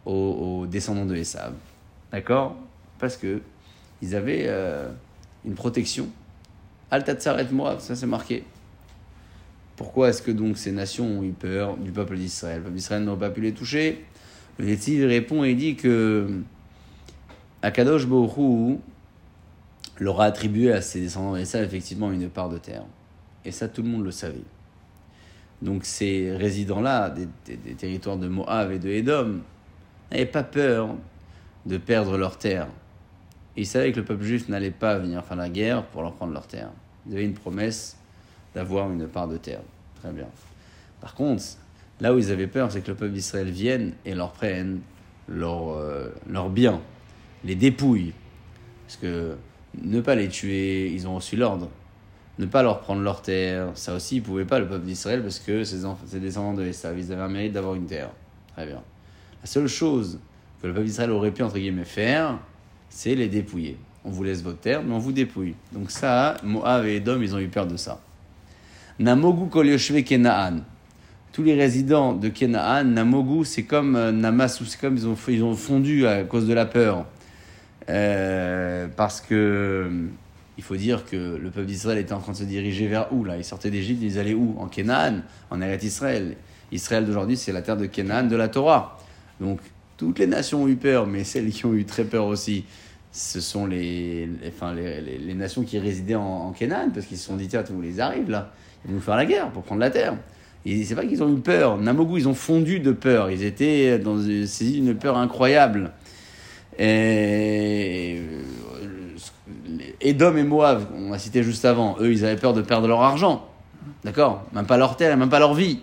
aux, 0.04 0.66
descendants 0.66 1.04
de 1.04 1.16
Esav, 1.16 1.52
d'accord 2.12 2.56
Parce 2.98 3.16
que 3.16 3.40
ils 4.02 4.14
avaient 4.14 4.44
euh, 4.46 4.88
une 5.44 5.54
protection. 5.54 6.08
Al-Tatsaret 6.90 7.48
Moab, 7.50 7.80
ça 7.80 7.96
c'est 7.96 8.06
marqué. 8.06 8.44
Pourquoi 9.76 10.10
est-ce 10.10 10.22
que 10.22 10.30
donc 10.30 10.56
ces 10.56 10.70
nations 10.70 11.18
ont 11.18 11.22
eu 11.22 11.32
peur 11.32 11.76
du 11.76 11.90
peuple 11.90 12.16
d'Israël? 12.16 12.58
Le 12.58 12.62
peuple 12.64 12.76
d'Israël 12.76 13.02
n'aurait 13.02 13.18
pas 13.18 13.30
pu 13.30 13.40
les 13.40 13.52
toucher. 13.52 14.04
Le 14.58 14.66
Netziv 14.66 15.04
répond 15.06 15.44
et 15.44 15.54
dit 15.54 15.74
que 15.74 16.28
Akadosh 17.62 18.06
Borou 18.06 18.80
leur 19.98 20.20
a 20.20 20.26
attribué 20.26 20.72
à 20.72 20.82
ses 20.82 21.00
descendants 21.00 21.34
d'Esav 21.34 21.64
effectivement 21.64 22.12
une 22.12 22.28
part 22.28 22.48
de 22.48 22.58
terre. 22.58 22.84
Et 23.44 23.50
ça, 23.50 23.68
tout 23.68 23.82
le 23.82 23.88
monde 23.88 24.04
le 24.04 24.10
savait. 24.10 24.44
Donc 25.62 25.84
ces 25.84 26.36
résidents-là, 26.36 27.10
des, 27.10 27.74
territoires 27.74 28.18
de 28.18 28.28
Moab 28.28 28.72
et 28.72 28.78
de 28.78 28.90
Édom, 28.90 29.40
n'avaient 30.10 30.26
pas 30.26 30.42
peur 30.42 30.90
de 31.64 31.78
perdre 31.78 32.18
leur 32.18 32.36
terre. 32.38 32.68
Et 33.56 33.62
ils 33.62 33.66
savaient 33.66 33.92
que 33.92 34.00
le 34.00 34.04
peuple 34.04 34.24
juif 34.24 34.48
n'allait 34.48 34.70
pas 34.70 34.98
venir 34.98 35.24
faire 35.24 35.36
la 35.36 35.48
guerre 35.48 35.84
pour 35.86 36.02
leur 36.02 36.12
prendre 36.12 36.32
leur 36.32 36.46
terre. 36.46 36.70
Ils 37.06 37.14
avaient 37.14 37.24
une 37.24 37.34
promesse 37.34 37.96
d'avoir 38.54 38.90
une 38.90 39.08
part 39.08 39.28
de 39.28 39.38
terre. 39.38 39.62
Très 40.02 40.12
bien. 40.12 40.28
Par 41.00 41.14
contre, 41.14 41.42
là 42.00 42.14
où 42.14 42.18
ils 42.18 42.30
avaient 42.30 42.46
peur, 42.46 42.70
c'est 42.70 42.82
que 42.82 42.90
le 42.90 42.96
peuple 42.96 43.12
d'Israël 43.12 43.48
vienne 43.48 43.92
et 44.04 44.14
leur 44.14 44.32
prenne 44.32 44.80
leurs 45.28 45.70
euh, 45.70 46.10
leurs 46.28 46.50
biens, 46.50 46.80
les 47.44 47.54
dépouille. 47.54 48.12
Parce 48.86 48.96
que 48.96 49.36
ne 49.82 50.00
pas 50.00 50.14
les 50.14 50.28
tuer, 50.28 50.90
ils 50.90 51.06
ont 51.06 51.16
reçu 51.16 51.36
l'ordre. 51.36 51.70
Ne 52.38 52.46
pas 52.46 52.62
leur 52.62 52.80
prendre 52.80 53.00
leur 53.00 53.22
terre, 53.22 53.70
ça 53.74 53.94
aussi, 53.94 54.16
ils 54.16 54.20
ne 54.20 54.24
pouvaient 54.24 54.44
pas, 54.44 54.58
le 54.58 54.68
peuple 54.68 54.84
d'Israël, 54.84 55.22
parce 55.22 55.38
que 55.38 55.64
ces 55.64 56.20
descendants 56.20 56.54
de 56.54 56.64
Esav, 56.66 56.98
ils 56.98 57.10
avaient 57.12 57.22
un 57.22 57.28
mérite 57.28 57.52
d'avoir 57.52 57.74
une 57.74 57.86
terre. 57.86 58.10
Très 58.54 58.66
bien. 58.66 58.82
La 59.42 59.46
seule 59.46 59.68
chose 59.68 60.18
que 60.60 60.66
le 60.66 60.74
peuple 60.74 60.86
d'Israël 60.86 61.10
aurait 61.10 61.30
pu, 61.30 61.42
entre 61.42 61.58
guillemets, 61.58 61.84
faire, 61.84 62.38
c'est 62.90 63.14
les 63.14 63.28
dépouiller. 63.28 63.78
On 64.04 64.10
vous 64.10 64.22
laisse 64.22 64.42
votre 64.42 64.60
terre, 64.60 64.82
mais 64.82 64.94
on 64.94 64.98
vous 64.98 65.12
dépouille. 65.12 65.54
Donc 65.72 65.90
ça, 65.90 66.36
Moab 66.42 66.84
et 66.84 66.96
Edom, 66.96 67.22
ils 67.22 67.34
ont 67.34 67.38
eu 67.38 67.48
peur 67.48 67.66
de 67.66 67.76
ça. 67.76 68.00
Namogu 68.98 69.48
kol 69.48 69.66
yoshve 69.66 70.02
Kenaan. 70.02 70.62
Tous 71.32 71.42
les 71.42 71.54
résidents 71.54 72.14
de 72.14 72.28
Kenaan, 72.28 72.84
Namogu, 72.84 73.44
c'est 73.44 73.64
comme 73.64 73.96
euh, 73.96 74.12
Namas, 74.12 74.58
ou 74.60 74.64
c'est 74.64 74.80
comme 74.80 74.96
ils 74.96 75.06
ont, 75.06 75.16
ils 75.28 75.42
ont 75.42 75.54
fondu 75.54 76.06
à 76.06 76.22
cause 76.24 76.46
de 76.46 76.54
la 76.54 76.66
peur. 76.66 77.04
Euh, 77.88 78.88
parce 78.96 79.20
que 79.20 79.88
il 80.58 80.64
faut 80.64 80.76
dire 80.76 81.04
que 81.04 81.36
le 81.36 81.50
peuple 81.50 81.66
d'Israël 81.66 81.98
était 81.98 82.14
en 82.14 82.20
train 82.20 82.32
de 82.32 82.36
se 82.36 82.44
diriger 82.44 82.88
vers 82.88 83.12
où 83.12 83.24
là? 83.24 83.36
Ils 83.36 83.44
sortaient 83.44 83.70
d'Égypte, 83.70 84.02
ils 84.02 84.18
allaient 84.18 84.34
où? 84.34 84.56
En 84.58 84.66
Kenaan, 84.66 85.22
en 85.50 85.60
Eretz 85.60 85.84
Israël. 85.84 86.36
Israël 86.72 87.04
d'aujourd'hui, 87.04 87.36
c'est 87.36 87.52
la 87.52 87.62
terre 87.62 87.76
de 87.76 87.86
Kenaan, 87.86 88.24
de 88.28 88.36
la 88.36 88.48
Torah. 88.48 88.98
Donc 89.40 89.60
toutes 89.96 90.18
les 90.18 90.26
nations 90.26 90.64
ont 90.64 90.68
eu 90.68 90.76
peur, 90.76 91.06
mais 91.06 91.24
celles 91.24 91.50
qui 91.50 91.66
ont 91.66 91.74
eu 91.74 91.84
très 91.84 92.04
peur 92.04 92.26
aussi, 92.26 92.64
ce 93.12 93.40
sont 93.40 93.66
les, 93.66 94.28
enfin, 94.48 94.74
les, 94.74 95.34
nations 95.34 95.62
qui 95.62 95.78
résidaient 95.78 96.16
en, 96.16 96.48
en 96.48 96.52
Canaan, 96.52 96.90
parce 96.92 97.06
qu'ils 97.06 97.18
se 97.18 97.26
sont 97.26 97.36
dit, 97.36 97.48
tiens, 97.48 97.62
tous 97.62 97.80
les 97.80 98.00
arrivent 98.00 98.30
là, 98.30 98.52
ils 98.84 98.88
vont 98.88 98.96
nous 98.96 99.02
faire 99.02 99.16
la 99.16 99.24
guerre 99.26 99.50
pour 99.50 99.62
prendre 99.62 99.80
la 99.80 99.90
terre. 99.90 100.16
C'est 100.66 100.96
pas 100.96 101.06
qu'ils 101.06 101.22
ont 101.22 101.32
eu 101.32 101.38
peur, 101.38 101.78
Namogu, 101.78 102.18
ils 102.18 102.28
ont 102.28 102.34
fondu 102.34 102.80
de 102.80 102.90
peur, 102.90 103.30
ils 103.30 103.44
étaient 103.44 104.00
dans 104.00 104.20
une- 104.20 104.96
peur 104.96 105.16
incroyable. 105.16 105.92
Et 106.78 108.20
euh, 108.20 109.16
Edom 110.00 110.36
et 110.36 110.44
Moab, 110.44 110.82
on 110.94 111.12
a 111.12 111.18
cité 111.18 111.42
juste 111.42 111.64
avant, 111.64 111.96
eux, 112.00 112.12
ils 112.12 112.24
avaient 112.24 112.36
peur 112.36 112.52
de 112.52 112.62
perdre 112.62 112.86
leur 112.86 113.02
argent, 113.02 113.48
d'accord? 114.04 114.44
Même 114.52 114.66
pas 114.66 114.76
leur 114.76 114.96
terre, 114.96 115.16
même 115.16 115.30
pas 115.30 115.38
leur 115.38 115.54
vie. 115.54 115.80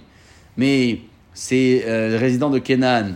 Mais 0.58 1.02
ces 1.34 1.84
euh, 1.88 2.18
résidents 2.20 2.52
de 2.52 2.60
Canaan, 2.60 3.14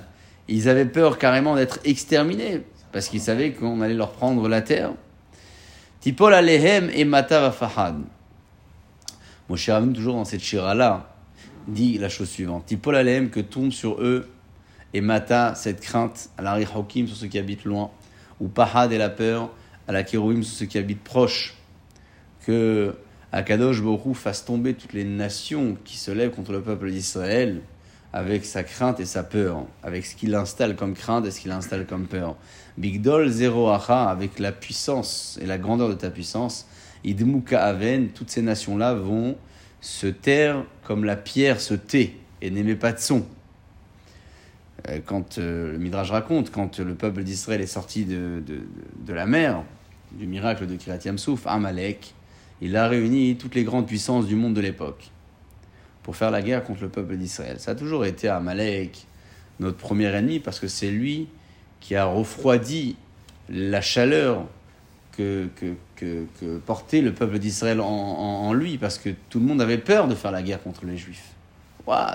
ils 0.47 0.69
avaient 0.69 0.85
peur 0.85 1.17
carrément 1.17 1.55
d'être 1.55 1.79
exterminés 1.85 2.63
parce 2.91 3.09
qu'ils 3.09 3.21
savaient 3.21 3.51
qu'on 3.51 3.81
allait 3.81 3.93
leur 3.93 4.11
prendre 4.11 4.47
la 4.47 4.61
terre. 4.61 4.91
Tipol 5.99 6.33
alehem 6.33 6.89
et 6.93 7.05
mata 7.05 7.41
vafahad. 7.41 7.97
Moshe 9.49 9.69
Rabbeinu, 9.69 9.93
toujours 9.93 10.15
dans 10.15 10.25
cette 10.25 10.41
shira-là, 10.41 11.09
dit 11.67 11.97
la 11.97 12.09
chose 12.09 12.29
suivante. 12.29 12.65
Tipol 12.65 12.95
alehem, 12.95 13.29
que 13.29 13.39
tombe 13.39 13.71
sur 13.71 14.01
eux, 14.01 14.27
et 14.93 15.01
mata, 15.01 15.53
cette 15.55 15.81
crainte, 15.81 16.29
à 16.37 16.41
la 16.41 16.53
rihokim, 16.53 17.07
sur 17.07 17.17
ceux 17.17 17.27
qui 17.27 17.37
habitent 17.37 17.65
loin, 17.65 17.91
ou 18.39 18.47
pahad 18.47 18.91
et 18.91 18.97
la 18.97 19.09
peur, 19.09 19.49
à 19.87 19.91
la 19.91 20.03
kérouim, 20.03 20.41
sur 20.43 20.57
ceux 20.59 20.65
qui 20.65 20.77
habitent 20.77 21.03
proches. 21.03 21.55
que 22.45 22.95
Akadosh 23.33 23.81
Borou 23.81 24.13
fasse 24.13 24.45
tomber 24.45 24.73
toutes 24.73 24.93
les 24.93 25.03
nations 25.03 25.77
qui 25.83 25.97
se 25.97 26.11
lèvent 26.11 26.31
contre 26.31 26.53
le 26.53 26.61
peuple 26.61 26.89
d'Israël 26.89 27.61
avec 28.13 28.45
sa 28.45 28.63
crainte 28.63 29.01
et 29.01 29.05
sa 29.05 29.21
peur, 29.23 29.65
avec 29.83 30.05
ce 30.05 30.15
qu'il 30.15 30.33
installe 30.33 30.75
comme 30.75 30.93
crainte 30.93 31.25
et 31.25 31.31
ce 31.31 31.41
qu'il 31.41 31.51
installe 31.51 31.85
comme 31.85 32.07
peur. 32.07 32.37
Bigdol 32.77 33.29
Zero 33.29 33.69
Acha, 33.69 34.09
avec 34.09 34.39
la 34.39 34.53
puissance 34.53 35.37
et 35.41 35.45
la 35.45 35.57
grandeur 35.57 35.89
de 35.89 35.93
ta 35.93 36.09
puissance, 36.09 36.67
Idmuka 37.03 37.63
Aven, 37.63 38.09
toutes 38.09 38.29
ces 38.29 38.41
nations-là 38.41 38.93
vont 38.93 39.35
se 39.81 40.07
taire 40.07 40.63
comme 40.83 41.03
la 41.03 41.15
pierre 41.15 41.59
se 41.59 41.73
tait 41.73 42.13
et 42.41 42.49
n'émet 42.49 42.75
pas 42.75 42.93
de 42.93 42.99
son. 42.99 43.25
Euh, 44.89 44.99
quand 45.05 45.37
euh, 45.37 45.71
le 45.71 45.77
Midrash 45.77 46.11
raconte, 46.11 46.51
quand 46.51 46.79
le 46.79 46.95
peuple 46.95 47.23
d'Israël 47.23 47.61
est 47.61 47.67
sorti 47.67 48.05
de, 48.05 48.41
la 49.07 49.25
mer, 49.25 49.63
du 50.11 50.27
miracle 50.27 50.67
de 50.67 50.75
Kirat 50.75 50.99
Yamsouf, 51.05 51.47
Amalek, 51.47 52.13
il 52.61 52.75
a 52.75 52.87
réuni 52.87 53.37
toutes 53.37 53.55
les 53.55 53.63
grandes 53.63 53.87
puissances 53.87 54.25
du 54.25 54.35
monde 54.35 54.53
de 54.53 54.61
l'époque 54.61 55.11
pour 56.03 56.15
faire 56.15 56.31
la 56.31 56.41
guerre 56.41 56.63
contre 56.63 56.83
le 56.83 56.89
peuple 56.89 57.17
d'Israël. 57.17 57.59
Ça 57.59 57.71
a 57.71 57.75
toujours 57.75 58.05
été 58.05 58.29
Amalek, 58.29 59.05
notre 59.59 59.77
premier 59.77 60.07
ennemi, 60.07 60.39
parce 60.39 60.59
que 60.59 60.67
c'est 60.67 60.89
lui 60.89 61.27
qui 61.79 61.95
a 61.95 62.05
refroidi 62.05 62.95
la 63.49 63.81
chaleur 63.81 64.45
que, 65.17 65.49
portait 66.65 67.01
le 67.01 67.13
peuple 67.13 67.39
d'Israël 67.39 67.81
en, 67.81 68.53
lui, 68.53 68.77
parce 68.77 68.97
que 68.97 69.09
tout 69.29 69.39
le 69.39 69.45
monde 69.45 69.61
avait 69.61 69.77
peur 69.77 70.07
de 70.07 70.15
faire 70.15 70.31
la 70.31 70.41
guerre 70.41 70.61
contre 70.61 70.85
les 70.85 70.97
Juifs. 70.97 71.33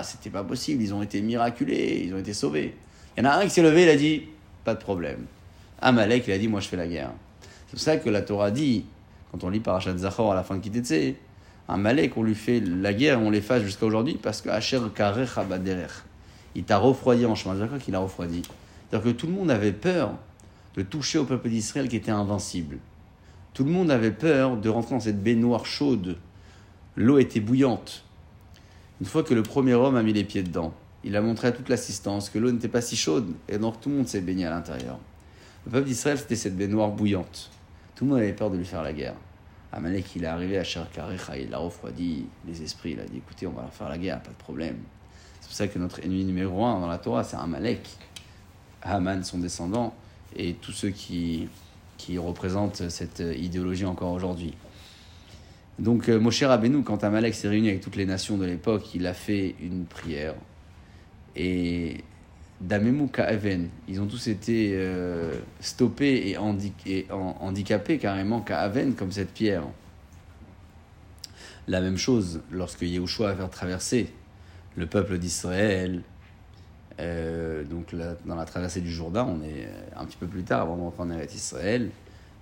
C'était 0.03 0.29
pas 0.29 0.43
possible, 0.43 0.83
ils 0.83 0.93
ont 0.93 1.01
été 1.01 1.21
miraculés, 1.21 2.03
ils 2.05 2.13
ont 2.13 2.19
été 2.19 2.33
sauvés. 2.33 2.75
Il 3.17 3.23
y 3.23 3.27
en 3.27 3.29
a 3.29 3.35
un 3.37 3.43
qui 3.43 3.49
s'est 3.49 3.63
levé, 3.63 3.83
il 3.83 3.89
a 3.89 3.95
dit, 3.95 4.23
pas 4.63 4.75
de 4.75 4.79
problème. 4.79 5.25
Amalek, 5.81 6.25
il 6.27 6.33
a 6.33 6.37
dit, 6.37 6.47
moi 6.47 6.59
je 6.59 6.67
fais 6.67 6.77
la 6.77 6.87
guerre. 6.87 7.11
C'est 7.67 7.71
pour 7.71 7.79
ça 7.79 7.97
que 7.97 8.09
la 8.09 8.21
Torah 8.21 8.51
dit, 8.51 8.85
quand 9.31 9.43
on 9.43 9.49
lit 9.49 9.59
Parashat 9.59 9.97
Zachor 9.97 10.31
à 10.31 10.35
la 10.35 10.43
fin 10.43 10.55
de 10.55 10.61
Kitetse, 10.61 11.15
Amalek, 11.67 12.17
on 12.17 12.23
lui 12.23 12.35
fait 12.35 12.59
la 12.59 12.93
guerre, 12.93 13.21
on 13.21 13.29
l'efface 13.29 13.63
jusqu'à 13.63 13.85
aujourd'hui, 13.85 14.19
parce 14.21 14.41
que 14.41 14.49
Asher 14.49 14.81
Karech 14.93 15.37
Abaderer. 15.37 15.87
Il 16.55 16.63
t'a 16.65 16.77
refroidi 16.77 17.25
en 17.25 17.35
chemin. 17.35 17.55
C'est 17.57 17.83
qu'il 17.83 17.95
a 17.95 17.99
refroidi. 17.99 18.43
C'est-à-dire 18.89 19.13
que 19.13 19.17
tout 19.17 19.27
le 19.27 19.33
monde 19.33 19.49
avait 19.49 19.71
peur 19.71 20.13
de 20.75 20.83
toucher 20.83 21.17
au 21.17 21.25
peuple 21.25 21.49
d'Israël 21.49 21.87
qui 21.87 21.95
était 21.95 22.11
invincible. 22.11 22.77
Tout 23.53 23.63
le 23.63 23.71
monde 23.71 23.91
avait 23.91 24.11
peur 24.11 24.57
de 24.57 24.69
rentrer 24.69 24.95
dans 24.95 24.99
cette 24.99 25.23
baignoire 25.23 25.65
chaude. 25.65 26.17
L'eau 26.95 27.17
était 27.17 27.39
bouillante. 27.39 28.02
Une 29.01 29.07
fois 29.07 29.23
que 29.23 29.33
le 29.33 29.43
premier 29.43 29.73
homme 29.73 29.95
a 29.95 30.03
mis 30.03 30.13
les 30.13 30.23
pieds 30.23 30.43
dedans, 30.43 30.73
il 31.03 31.15
a 31.15 31.21
montré 31.21 31.47
à 31.47 31.51
toute 31.51 31.67
l'assistance 31.67 32.29
que 32.29 32.37
l'eau 32.39 32.51
n'était 32.51 32.67
pas 32.67 32.81
si 32.81 32.95
chaude, 32.95 33.33
et 33.49 33.57
donc 33.57 33.81
tout 33.81 33.89
le 33.89 33.95
monde 33.95 34.07
s'est 34.07 34.21
baigné 34.21 34.45
à 34.45 34.51
l'intérieur. 34.51 34.99
Le 35.65 35.71
peuple 35.71 35.87
d'Israël, 35.87 36.17
c'était 36.17 36.35
cette 36.35 36.55
baignoire 36.55 36.91
bouillante. 36.91 37.49
Tout 37.95 38.05
le 38.05 38.11
monde 38.11 38.19
avait 38.19 38.33
peur 38.33 38.49
de 38.51 38.57
lui 38.57 38.65
faire 38.65 38.83
la 38.83 38.93
guerre. 38.93 39.15
Amalek, 39.71 40.15
il 40.15 40.23
est 40.23 40.27
arrivé 40.27 40.59
à 40.59 40.63
Cher 40.63 40.87
Karecha, 40.91 41.37
il 41.37 41.53
a 41.53 41.57
refroidi 41.57 42.27
les 42.47 42.61
esprits, 42.61 42.91
il 42.91 42.99
a 42.99 43.05
dit 43.05 43.17
écoutez, 43.17 43.47
on 43.47 43.51
va 43.51 43.63
leur 43.63 43.73
faire 43.73 43.89
la 43.89 43.97
guerre, 43.97 44.21
pas 44.21 44.29
de 44.29 44.35
problème. 44.35 44.77
C'est 45.41 45.47
pour 45.47 45.55
ça 45.55 45.67
que 45.67 45.79
notre 45.79 45.99
ennemi 45.99 46.23
numéro 46.23 46.63
un 46.63 46.79
dans 46.79 46.87
la 46.87 46.99
Torah, 46.99 47.23
c'est 47.23 47.37
Amalek. 47.37 47.87
Haman, 48.83 49.23
son 49.23 49.39
descendant, 49.39 49.95
et 50.35 50.53
tous 50.53 50.71
ceux 50.71 50.89
qui, 50.89 51.47
qui 51.97 52.17
représentent 52.17 52.89
cette 52.89 53.23
idéologie 53.35 53.85
encore 53.85 54.11
aujourd'hui. 54.11 54.53
Donc 55.79 56.09
euh, 56.09 56.19
Moshe 56.19 56.43
Rabbeinu, 56.43 56.83
quand 56.83 57.03
Amalek 57.03 57.33
s'est 57.33 57.47
réuni 57.47 57.69
avec 57.69 57.81
toutes 57.81 57.95
les 57.95 58.05
nations 58.05 58.37
de 58.37 58.45
l'époque, 58.45 58.93
il 58.93 59.07
a 59.07 59.13
fait 59.13 59.55
une 59.61 59.85
prière. 59.85 60.35
Et 61.35 62.03
Damemu 62.61 63.07
Ka'aven, 63.07 63.69
ils 63.87 63.99
ont 63.99 64.05
tous 64.05 64.27
été 64.27 64.71
euh, 64.73 65.33
stoppés 65.59 66.29
et, 66.29 66.37
handicapés 66.37 67.97
carrément 67.97 68.41
Ka'aven, 68.41 68.93
comme 68.93 69.11
cette 69.11 69.33
pierre. 69.33 69.63
La 71.67 71.81
même 71.81 71.97
chose 71.97 72.41
lorsque 72.51 72.83
Yahushua 72.83 73.31
a 73.31 73.35
fait 73.35 73.47
traverser 73.47 74.13
le 74.75 74.85
peuple 74.85 75.17
d'Israël, 75.17 76.03
euh, 76.99 77.63
donc 77.63 77.95
dans 78.25 78.35
la 78.35 78.45
traversée 78.45 78.81
du 78.81 78.91
Jourdain, 78.91 79.25
on 79.27 79.43
est 79.43 79.67
un 79.95 80.05
petit 80.05 80.17
peu 80.17 80.27
plus 80.27 80.43
tard 80.43 80.61
avant 80.61 80.75
de 80.75 80.81
rentrer 80.81 81.01
en 81.01 81.09
Eretz 81.09 81.33
Israël 81.33 81.89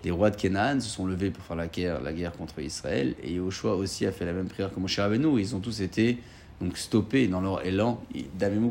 les 0.04 0.12
rois 0.12 0.32
de 0.32 0.36
Canaan 0.36 0.80
se 0.80 0.90
sont 0.90 1.06
levés 1.06 1.30
pour 1.30 1.44
faire 1.44 1.56
la 1.56 1.68
guerre, 1.68 2.02
la 2.02 2.14
guerre 2.14 2.32
contre 2.32 2.60
Israël, 2.60 3.14
et 3.24 3.34
Yoshua 3.34 3.76
aussi 3.76 4.06
a 4.06 4.12
fait 4.12 4.26
la 4.26 4.34
même 4.34 4.48
prière 4.48 4.74
que 4.74 4.80
Moshe 4.80 5.00
Rabbeinu. 5.00 5.40
Ils 5.40 5.56
ont 5.56 5.60
tous 5.60 5.82
été 5.82 6.18
donc 6.60 6.78
stoppés 6.78 7.28
dans 7.28 7.42
leur 7.42 7.66
élan 7.66 8.02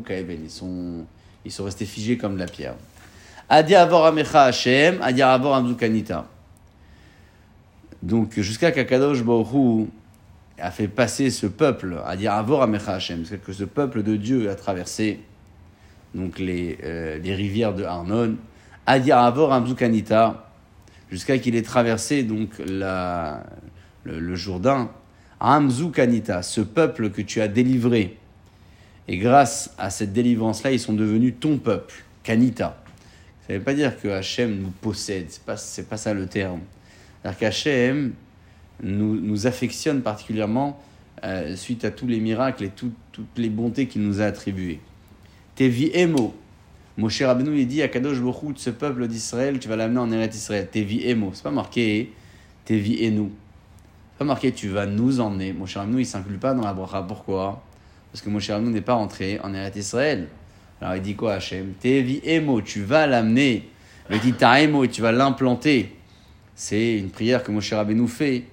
Kaeben. 0.05 0.41
Ils 0.43 0.51
sont, 0.51 1.05
ils 1.45 1.53
sont 1.53 1.65
restés 1.65 1.87
figés 1.87 2.17
comme 2.17 2.35
de 2.35 2.41
la 2.41 2.47
pierre. 2.47 2.75
Adia 3.49 3.83
avor 3.83 4.07
amecha 4.07 4.45
Hashem, 4.45 5.01
adia 5.03 5.33
avor 5.33 5.55
amzukanita. 5.55 6.27
Donc 8.03 8.39
jusqu'à 8.39 8.71
qu'Akadosh 8.71 9.23
Baruch 9.23 9.89
a 10.59 10.71
fait 10.71 10.89
passer 10.89 11.31
ce 11.31 11.47
peuple, 11.47 12.01
adia 12.07 12.37
avor 12.37 12.63
amecha 12.63 12.95
Hashem, 12.95 13.25
c'est 13.25 13.43
que 13.43 13.53
ce 13.53 13.65
peuple 13.65 14.03
de 14.03 14.17
Dieu 14.17 14.51
a 14.51 14.55
traversé 14.55 15.21
donc 16.15 16.41
les, 16.41 16.79
euh, 16.83 17.19
les 17.19 17.35
rivières 17.35 17.75
de 17.75 17.85
Arnon, 17.85 18.37
adia 18.87 19.25
avor 19.25 19.53
amzukanita 19.53 20.50
jusqu'à 21.11 21.39
qu'il 21.39 21.57
ait 21.57 21.63
traversé 21.63 22.23
donc 22.23 22.51
le, 22.59 24.35
Jourdain. 24.35 24.91
Amzu 25.41 25.91
Kanita, 25.91 26.43
ce 26.43 26.61
peuple 26.61 27.11
que 27.11 27.23
tu 27.23 27.41
as 27.41 27.49
délivré. 27.49 28.19
Et 29.09 29.17
grâce 29.17 29.75
à 29.79 29.91
cette 29.91 30.13
délivrance-là, 30.13 30.71
ils 30.71 30.81
sont 30.81 30.93
devenus 30.93 31.35
ton 31.41 31.59
peuple, 31.59 32.05
Kanita. 32.23 32.83
Ça 33.47 33.55
ne 33.55 33.59
veut 33.59 33.65
pas 33.65 33.75
dire 33.75 33.99
que 33.99 34.09
Hachem 34.09 34.61
nous 34.61 34.71
possède, 34.71 35.31
ce 35.31 35.39
n'est 35.39 35.45
pas, 35.47 35.57
c'est 35.57 35.89
pas 35.89 35.97
ça 35.97 36.15
le 36.15 36.27
terme. 36.27 36.61
C'est-à-dire 37.23 37.39
qu'Hachem 37.39 38.13
nous, 38.83 39.21
nous 39.21 39.47
affectionne 39.47 40.03
particulièrement 40.03 40.81
euh, 41.25 41.57
suite 41.57 41.85
à 41.85 41.91
tous 41.91 42.07
les 42.07 42.21
miracles 42.21 42.65
et 42.65 42.69
tout, 42.69 42.93
toutes 43.13 43.37
les 43.37 43.51
bontés 43.51 43.87
qu'il 43.87 44.03
nous 44.03 44.21
a 44.21 44.25
attribuées. 44.25 44.81
Tevi 45.55 45.91
Emo, 45.93 46.35
Moshe 47.01 47.23
Rabbeinu, 47.23 47.59
il 47.59 47.67
dit 47.67 47.81
à 47.81 47.89
Kadosh 47.89 48.19
de 48.21 48.59
ce 48.59 48.69
peuple 48.69 49.09
d'Israël, 49.09 49.59
tu 49.59 49.69
vas 49.69 49.77
l'amener 49.77 50.01
en 50.01 50.13
Eretz 50.13 50.37
Israël. 50.37 50.69
Tevi 50.71 51.09
Emo. 51.09 51.31
C'est 51.33 51.43
pas 51.43 51.51
marqué 51.51 52.13
Tevi. 52.67 52.99
C'est 52.99 54.19
pas 54.19 54.27
marqué 54.27 54.53
tu 54.53 54.69
vas 54.69 54.85
nous 54.85 55.19
emmener. 55.19 55.55
Moshe 55.55 55.79
Rabbeinu, 55.79 56.03
il 56.03 56.05
s'inclut 56.05 56.37
pas 56.37 56.53
dans 56.53 56.63
la 56.63 56.75
bracha. 56.75 57.01
Pourquoi? 57.01 57.63
Parce 58.13 58.21
que 58.21 58.29
Moshe 58.29 58.51
Rabbeinu 58.51 58.71
n'est 58.71 58.83
pas 58.83 58.93
rentré 58.93 59.41
en 59.43 59.55
Eretz 59.55 59.77
Israël. 59.77 60.29
Alors 60.83 60.95
il 60.95 61.01
dit 61.01 61.15
quoi 61.15 61.33
Hachem? 61.33 61.73
Tevi 61.81 62.21
Emo, 62.23 62.61
tu 62.61 62.83
vas 62.83 63.07
l'amener. 63.07 63.71
Il 64.11 64.21
dit 64.21 64.35
Taemo 64.35 64.85
et 64.85 64.89
tu 64.89 65.01
vas 65.01 65.13
l'implanter. 65.13 65.97
C'est 66.55 66.99
une 66.99 67.09
prière 67.09 67.43
que 67.43 67.51
Moshe 67.51 67.73
Rabbeinu 67.73 68.09
fait 68.09 68.45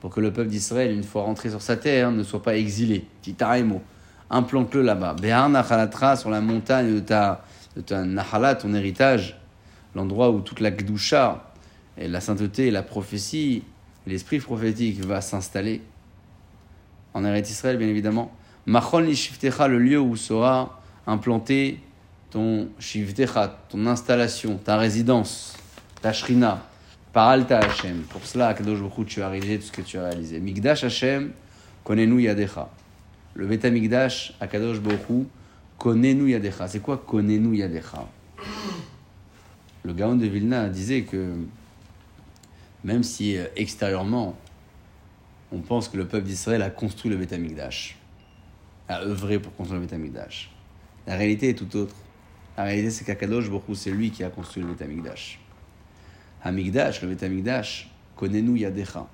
pour 0.00 0.10
que 0.10 0.20
le 0.20 0.32
peuple 0.32 0.50
d'Israël, 0.50 0.92
une 0.92 1.02
fois 1.02 1.22
rentré 1.22 1.50
sur 1.50 1.60
sa 1.60 1.76
terre, 1.76 2.12
ne 2.12 2.22
soit 2.22 2.42
pas 2.42 2.56
exilé. 2.56 3.04
Dit 3.24 3.34
Taemo. 3.34 3.82
Implante-le 4.30 4.82
là-bas. 4.82 5.16
Behar 5.20 5.48
Nachalatra 5.48 6.14
sur 6.14 6.30
la 6.30 6.40
montagne 6.40 6.94
de 6.94 7.00
ta 7.00 7.44
de 7.76 7.82
ta 7.82 8.04
nahala, 8.04 8.54
ton 8.54 8.74
héritage, 8.74 9.38
l'endroit 9.94 10.30
où 10.30 10.40
toute 10.40 10.60
la 10.60 10.70
gdusha, 10.70 11.52
et 11.98 12.08
la 12.08 12.20
sainteté, 12.20 12.68
et 12.68 12.70
la 12.70 12.82
prophétie, 12.82 13.62
l'esprit 14.06 14.38
prophétique 14.38 15.04
va 15.04 15.20
s'installer. 15.20 15.82
En 17.14 17.24
Eretz 17.24 17.50
Israël, 17.50 17.78
bien 17.78 17.88
évidemment. 17.88 18.32
Machol 18.66 19.06
Nishiftecha, 19.06 19.68
le 19.68 19.78
lieu 19.78 20.00
où 20.00 20.16
sera 20.16 20.80
implanté 21.06 21.80
ton 22.30 22.68
Shiftecha, 22.78 23.58
ton 23.68 23.86
installation, 23.86 24.58
ta 24.58 24.76
résidence, 24.76 25.56
ta 26.02 26.12
shrina, 26.12 26.62
par 27.12 27.28
Alta 27.28 27.58
Hashem. 27.58 28.02
Pour 28.10 28.26
cela, 28.26 28.52
Kadosh 28.52 28.80
Baruch 28.80 29.06
tu 29.06 29.22
as 29.22 29.28
réalisé 29.28 29.58
tout 29.58 29.66
ce 29.66 29.72
que 29.72 29.82
tu 29.82 29.98
as 29.98 30.08
réalisé. 30.08 30.40
Migdash 30.40 30.84
Hashem, 30.84 31.30
connais-nous 31.84 32.18
Yadecha. 32.18 32.68
Le 33.34 33.46
Beta 33.46 33.70
Migdash, 33.70 34.34
Akadosh 34.40 34.80
Baruch 34.80 35.26
Connais-nous 35.78 36.28
Yadecha. 36.28 36.68
C'est 36.68 36.80
quoi 36.80 36.98
Connais-nous 36.98 37.54
Yadecha? 37.54 38.08
Le 39.84 39.92
Gaon 39.92 40.16
de 40.16 40.26
Vilna 40.26 40.68
disait 40.68 41.02
que 41.02 41.34
même 42.82 43.02
si 43.02 43.36
euh, 43.36 43.46
extérieurement 43.56 44.36
on 45.52 45.60
pense 45.60 45.88
que 45.88 45.96
le 45.96 46.06
peuple 46.06 46.26
d'Israël 46.26 46.62
a 46.62 46.70
construit 46.70 47.10
le 47.10 47.16
Beth 47.16 47.32
Amikdash, 47.32 47.96
a 48.88 49.02
œuvré 49.02 49.38
pour 49.38 49.54
construire 49.54 49.80
le 49.80 49.86
Beth 49.86 49.94
Amikdash, 49.94 50.50
la 51.06 51.16
réalité 51.16 51.50
est 51.50 51.54
tout 51.54 51.76
autre. 51.76 51.94
La 52.56 52.64
réalité 52.64 52.90
c'est 52.90 53.04
qu'Akadosh 53.04 53.48
Baruch 53.48 53.74
c'est 53.74 53.92
lui 53.92 54.10
qui 54.10 54.24
a 54.24 54.30
construit 54.30 54.62
le 54.62 54.70
Beth 54.70 54.82
Amikdash. 54.82 55.38
Amikdash, 56.42 57.02
le 57.02 57.08
Beth 57.08 57.22
Amikdash, 57.22 57.90
connais-nous 58.16 58.56
Yadecha. 58.56 59.08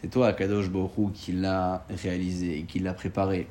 C'est 0.00 0.08
toi, 0.08 0.28
Akadosh 0.28 0.68
Baruch 0.68 1.12
qui 1.14 1.32
l'a 1.32 1.86
réalisé 1.88 2.58
et 2.58 2.62
qui 2.64 2.78
l'a 2.78 2.92
préparé. 2.92 3.48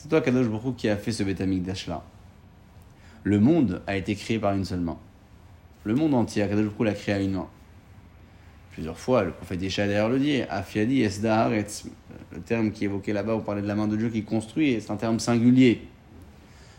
C'est 0.00 0.08
toi, 0.08 0.20
Kadosh 0.20 0.46
Baruch 0.46 0.76
qui 0.76 0.88
a 0.88 0.96
fait 0.96 1.10
ce 1.10 1.24
Betamikdash 1.24 1.88
là. 1.88 2.04
Le 3.24 3.40
monde 3.40 3.82
a 3.88 3.96
été 3.96 4.14
créé 4.14 4.38
par 4.38 4.54
une 4.54 4.64
seule 4.64 4.78
main. 4.78 4.96
Le 5.82 5.96
monde 5.96 6.14
entier, 6.14 6.46
Kadosh 6.46 6.66
Baruch 6.66 6.86
l'a 6.86 6.92
créé 6.92 7.14
à 7.16 7.20
une 7.20 7.32
main. 7.32 7.48
Plusieurs 8.70 8.96
fois, 8.96 9.24
le 9.24 9.32
prophète 9.32 9.60
Yeshua 9.60 9.88
d'ailleurs 9.88 10.08
le 10.08 10.20
dit, 10.20 10.42
Afiadi 10.42 11.02
Esda 11.02 11.50
le 11.50 12.40
terme 12.42 12.70
qui 12.70 12.84
est 12.84 12.86
évoqué 12.86 13.12
là-bas, 13.12 13.34
on 13.34 13.40
parlait 13.40 13.60
de 13.60 13.66
la 13.66 13.74
main 13.74 13.88
de 13.88 13.96
Dieu 13.96 14.08
qui 14.08 14.22
construit, 14.22 14.80
c'est 14.80 14.92
un 14.92 14.96
terme 14.96 15.18
singulier. 15.18 15.82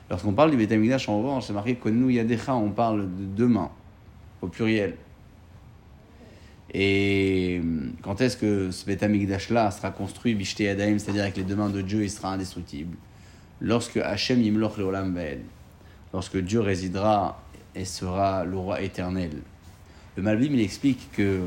Lorsqu'on 0.10 0.32
parle 0.32 0.52
du 0.52 0.58
Betamikdash, 0.58 1.10
en 1.10 1.18
revanche, 1.18 1.48
c'est 1.48 1.54
marqué 1.54 1.76
Konnu 1.76 2.14
Yadecha, 2.14 2.56
on 2.56 2.70
parle 2.70 3.02
de 3.02 3.26
deux 3.26 3.50
mains, 3.50 3.70
au 4.42 4.48
pluriel. 4.48 4.96
Et 6.74 7.62
quand 8.02 8.22
est-ce 8.22 8.38
que 8.38 8.72
ce 8.72 8.86
Beth 8.86 9.04
là 9.50 9.72
sera 9.72 9.92
construit, 9.92 10.36
Bishte 10.36 10.62
Adaim, 10.62 11.00
c'est-à-dire 11.00 11.24
avec 11.24 11.36
les 11.36 11.44
deux 11.44 11.58
mains 11.58 11.70
de 11.70 11.82
Dieu, 11.82 12.04
il 12.04 12.10
sera 12.10 12.32
indestructible? 12.32 12.96
Lorsque 13.62 13.98
Hachem 13.98 14.42
Yimloch 14.42 14.78
Leolam 14.78 15.14
Vaed, 15.14 15.42
lorsque 16.14 16.38
Dieu 16.38 16.62
résidera 16.62 17.42
et 17.76 17.86
sera 17.86 18.46
le 18.46 18.58
roi 18.58 18.82
éternel. 18.82 19.32
Le 20.16 20.24
Malbim, 20.24 20.54
il 20.54 20.62
explique 20.62 21.12
que 21.12 21.42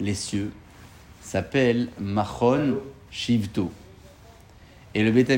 les 0.00 0.14
cieux 0.14 0.50
s'appellent 1.20 1.88
Machon 1.98 2.78
Shivto. 3.10 3.70
Et 4.94 5.02
le 5.02 5.10
Beth 5.10 5.30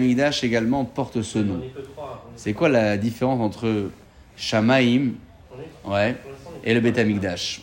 également 0.42 0.84
porte 0.84 1.22
ce 1.22 1.38
nom. 1.38 1.60
C'est 2.36 2.52
quoi 2.52 2.68
la 2.68 2.96
différence 2.96 3.40
entre 3.40 3.90
Shamaim 4.36 5.14
ouais, 5.84 6.16
et 6.62 6.74
le 6.74 6.80
Beth 6.80 7.00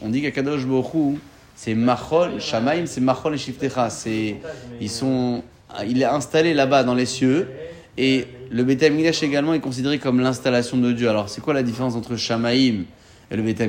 On 0.01 0.09
dit 0.09 0.21
qu'Akadosh 0.21 0.65
Borou, 0.65 1.17
c'est 1.55 1.74
Machol, 1.74 2.41
Shamaim, 2.41 2.85
c'est 2.85 3.00
Machol 3.00 3.35
et 3.35 3.38
Shiftecha. 3.38 3.89
C'est, 3.89 4.35
ils 4.81 4.89
sont, 4.89 5.41
il 5.88 6.01
est 6.01 6.05
installé 6.05 6.53
là-bas 6.53 6.83
dans 6.83 6.95
les 6.95 7.05
cieux. 7.05 7.50
Et 7.97 8.27
le 8.51 8.63
Beth 8.63 8.83
également 9.23 9.53
est 9.53 9.59
considéré 9.59 9.99
comme 9.99 10.19
l'installation 10.19 10.77
de 10.77 10.91
Dieu. 10.91 11.09
Alors, 11.09 11.29
c'est 11.29 11.41
quoi 11.41 11.53
la 11.53 11.63
différence 11.63 11.95
entre 11.95 12.15
Shamaim 12.15 12.83
et 13.31 13.35
le 13.35 13.41
Beth 13.41 13.61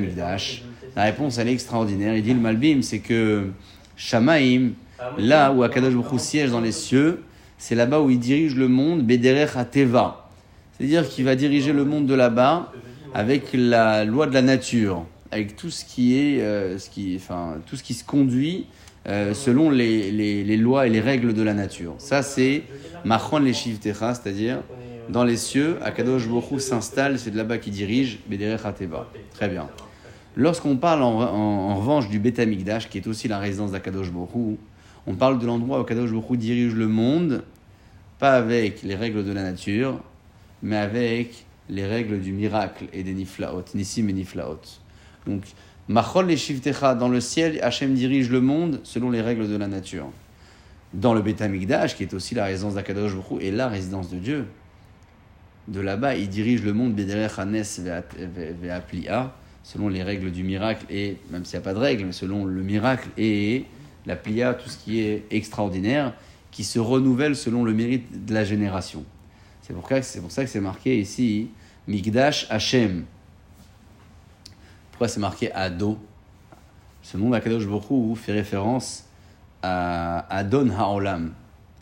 La 0.95 1.02
réponse, 1.04 1.38
elle 1.38 1.49
est 1.49 1.52
extraordinaire. 1.52 2.16
Il 2.16 2.23
dit 2.23 2.35
le 2.35 2.40
Malbim, 2.40 2.83
c'est 2.83 3.00
que 3.00 3.49
Shamaim, 3.97 4.71
là 5.18 5.52
où 5.52 5.62
Akadosh 5.62 5.95
Borou 5.95 6.18
siège 6.18 6.50
dans 6.50 6.61
les 6.61 6.73
cieux, 6.73 7.23
c'est 7.59 7.75
là-bas 7.75 8.00
où 8.00 8.11
il 8.11 8.18
dirige 8.18 8.54
le 8.54 8.68
monde, 8.68 9.02
Bederech 9.02 9.50
Teva. 9.71 10.28
C'est-à-dire 10.76 11.09
qu'il 11.09 11.25
va 11.25 11.37
diriger 11.37 11.73
le 11.73 11.85
monde 11.85 12.06
de 12.06 12.14
là-bas 12.14 12.73
avec 13.14 13.50
la 13.54 14.04
loi 14.04 14.26
de 14.26 14.35
la 14.35 14.42
nature, 14.42 15.06
avec 15.30 15.56
tout 15.56 15.71
ce 15.71 15.85
qui 15.85 16.18
est, 16.18 16.42
euh, 16.42 16.78
ce 16.78 16.90
qui, 16.90 17.16
enfin, 17.16 17.54
tout 17.66 17.76
ce 17.76 17.83
qui 17.83 17.95
se 17.95 18.04
conduit 18.04 18.66
euh, 19.09 19.35
selon 19.35 19.71
les, 19.71 20.57
lois 20.57 20.87
et 20.87 20.91
les 20.91 21.01
règles 21.01 21.33
de 21.33 21.43
la 21.43 21.55
nature. 21.55 21.95
Ça, 21.99 22.23
c'est 22.23 22.65
Machon 23.05 23.39
les 23.39 23.53
Shivtecha, 23.53 24.15
c'est-à-dire 24.15 24.63
dans 25.09 25.23
les 25.23 25.37
cieux, 25.37 25.79
Akadosh 25.83 26.27
Borou 26.27 26.59
s'installe, 26.59 27.19
c'est 27.19 27.31
de 27.31 27.37
là-bas 27.37 27.59
qu'il 27.59 27.73
dirige, 27.73 28.19
Bederech 28.27 28.63
Teva. 28.77 29.09
Très 29.35 29.49
bien. 29.49 29.69
Lorsqu'on 30.35 30.77
parle 30.77 31.03
en, 31.03 31.77
revanche 31.77 32.09
du 32.09 32.19
Beth 32.19 32.41
qui 32.91 32.99
est 32.99 33.07
aussi 33.07 33.29
la 33.29 33.39
résidence 33.39 33.71
d'Akadosh 33.71 34.11
Borou, 34.11 34.59
on 35.07 35.15
parle 35.15 35.39
de 35.39 35.47
l'endroit 35.47 35.81
où 35.81 35.85
Kadosh 35.85 36.11
Baruch 36.11 36.37
dirige 36.37 36.75
le 36.75 36.89
monde, 36.89 37.45
pas 38.19 38.33
avec 38.33 38.83
les 38.83 38.97
règles 38.97 39.25
de 39.25 39.33
la 39.33 39.43
nature, 39.43 40.01
mais 40.63 40.77
avec 40.77 41.47
les 41.69 41.87
règles 41.87 42.21
du 42.21 42.33
miracle 42.33 42.87
et 42.93 43.03
des 43.03 43.13
niflaot, 43.13 43.65
nissim 43.75 44.09
et 44.09 44.13
niflaot. 44.13 44.61
Donc, 45.27 45.45
Machol 45.88 46.31
et 46.31 46.37
Shivtecha, 46.37 46.95
dans 46.95 47.09
le 47.09 47.21
ciel, 47.21 47.61
Hachem 47.62 47.95
dirige 47.95 48.31
le 48.31 48.40
monde 48.40 48.81
selon 48.83 49.11
les 49.11 49.21
règles 49.21 49.49
de 49.49 49.57
la 49.57 49.69
nature. 49.69 50.11
Dans 50.93 51.14
le 51.14 51.23
Beth 51.23 51.43
qui 51.97 52.02
est 52.02 52.14
aussi 52.14 52.35
la 52.35 52.45
résidence 52.45 52.75
d'Akadosh 52.75 53.14
Baruch 53.14 53.43
et 53.43 53.50
la 53.52 53.69
résidence 53.69 54.11
de 54.11 54.19
Dieu, 54.19 54.47
de 55.69 55.81
là-bas, 55.81 56.16
il 56.16 56.28
dirige 56.28 56.62
le 56.62 56.73
monde 56.73 56.95
Bederech 56.95 57.38
Hanes 57.38 57.62
Ve'aplia, 58.62 59.35
selon 59.62 59.88
les 59.88 60.02
règles 60.02 60.31
du 60.31 60.45
miracle, 60.45 60.87
et 60.90 61.16
même 61.31 61.45
s'il 61.45 61.59
n'y 61.59 61.62
a 61.62 61.64
pas 61.64 61.75
de 61.75 61.78
règles, 61.78 62.12
selon 62.12 62.45
le 62.45 62.62
miracle 62.62 63.09
et 63.19 63.64
la 64.07 64.16
plia, 64.16 64.55
tout 64.55 64.69
ce 64.69 64.78
qui 64.78 65.00
est 65.00 65.25
extraordinaire, 65.31 66.14
qui 66.50 66.64
se 66.64 66.78
renouvelle 66.78 67.37
selon 67.37 67.64
le 67.64 67.75
mérite 67.75 68.25
de 68.25 68.33
la 68.33 68.45
génération. 68.45 69.05
C'est 69.62 69.75
pour, 69.75 69.88
ça 70.31 70.45
que 70.45 70.50
c'est 70.50 70.61
marqué 70.61 70.99
ici 71.00 71.49
Migdash 71.88 72.47
Hashem. 72.49 73.05
Pourquoi 74.97 75.09
c'est 75.09 75.21
marqué 75.21 75.53
Ado? 75.53 75.99
Ce 77.03 77.19
nom 77.19 77.29
d'Akadosh 77.29 77.67
Bokhu 77.67 78.17
fait 78.17 78.33
référence 78.33 79.05
à 79.62 80.21
Adon 80.35 80.71
Haolam. 80.71 81.35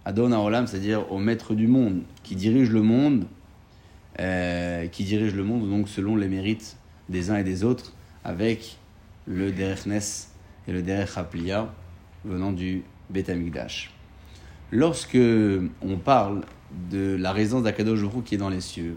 Adon 0.04 0.33
Haolam, 0.33 0.66
c'est-à-dire 0.66 1.12
au 1.12 1.18
maître 1.18 1.54
du 1.54 1.68
monde, 1.68 2.02
qui 2.25 2.34
dirige 2.34 2.71
le 2.71 2.82
monde, 2.82 3.26
euh, 4.19 4.88
qui 4.88 5.04
dirige 5.04 5.32
le 5.32 5.45
monde 5.45 5.86
selon 5.86 6.17
les 6.17 6.26
mérites 6.26 6.76
des 7.08 7.30
uns 7.30 7.36
et 7.36 7.45
des 7.45 7.62
autres, 7.62 7.93
avec 8.25 8.78
le 9.28 9.52
Derechnes 9.52 10.00
et 10.67 10.73
le 10.73 10.82
Derech 10.82 11.17
Haplia 11.17 11.73
venant 12.25 12.50
du 12.50 12.82
Beth 13.10 13.30
Lorsque 14.73 15.17
on 15.82 15.99
parle 15.99 16.41
de 16.91 17.15
la 17.15 17.30
résidence 17.30 17.62
d'Akadosh 17.62 18.00
qui 18.25 18.34
est 18.34 18.38
dans 18.38 18.49
les 18.49 18.60
cieux, 18.60 18.97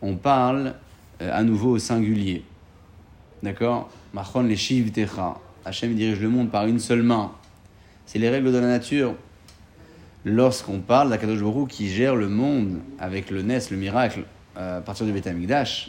on 0.00 0.16
parle 0.16 0.76
euh, 1.20 1.30
à 1.30 1.42
nouveau 1.42 1.72
au 1.72 1.78
singulier. 1.78 2.42
D'accord 3.42 3.90
Machon 4.14 4.42
les 4.42 4.56
Techa. 4.90 5.36
Hachem 5.64 5.94
dirige 5.94 6.20
le 6.20 6.28
monde 6.28 6.50
par 6.50 6.66
une 6.66 6.80
seule 6.80 7.02
main. 7.02 7.32
C'est 8.06 8.18
les 8.18 8.30
règles 8.30 8.52
de 8.52 8.58
la 8.58 8.66
nature. 8.66 9.14
Lorsqu'on 10.24 10.80
parle 10.80 11.10
d'Akadosh 11.10 11.40
qui 11.68 11.88
gère 11.88 12.16
le 12.16 12.28
monde 12.28 12.80
avec 12.98 13.30
le 13.30 13.42
Nes, 13.42 13.60
le 13.70 13.76
miracle, 13.76 14.24
euh, 14.56 14.78
à 14.78 14.80
partir 14.80 15.06
du 15.06 15.12
Beth 15.12 15.28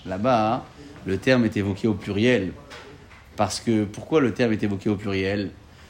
là-bas, 0.05 0.63
le 1.05 1.17
terme 1.17 1.45
est 1.45 1.57
évoqué 1.57 1.87
au 1.87 1.95
pluriel. 1.95 2.51
Parce 3.35 3.59
que 3.59 3.85
pourquoi 3.85 4.21
le 4.21 4.33
terme 4.33 4.51
est 4.51 4.61
évoqué 4.61 4.89
au 4.89 4.95
pluriel 4.95 5.49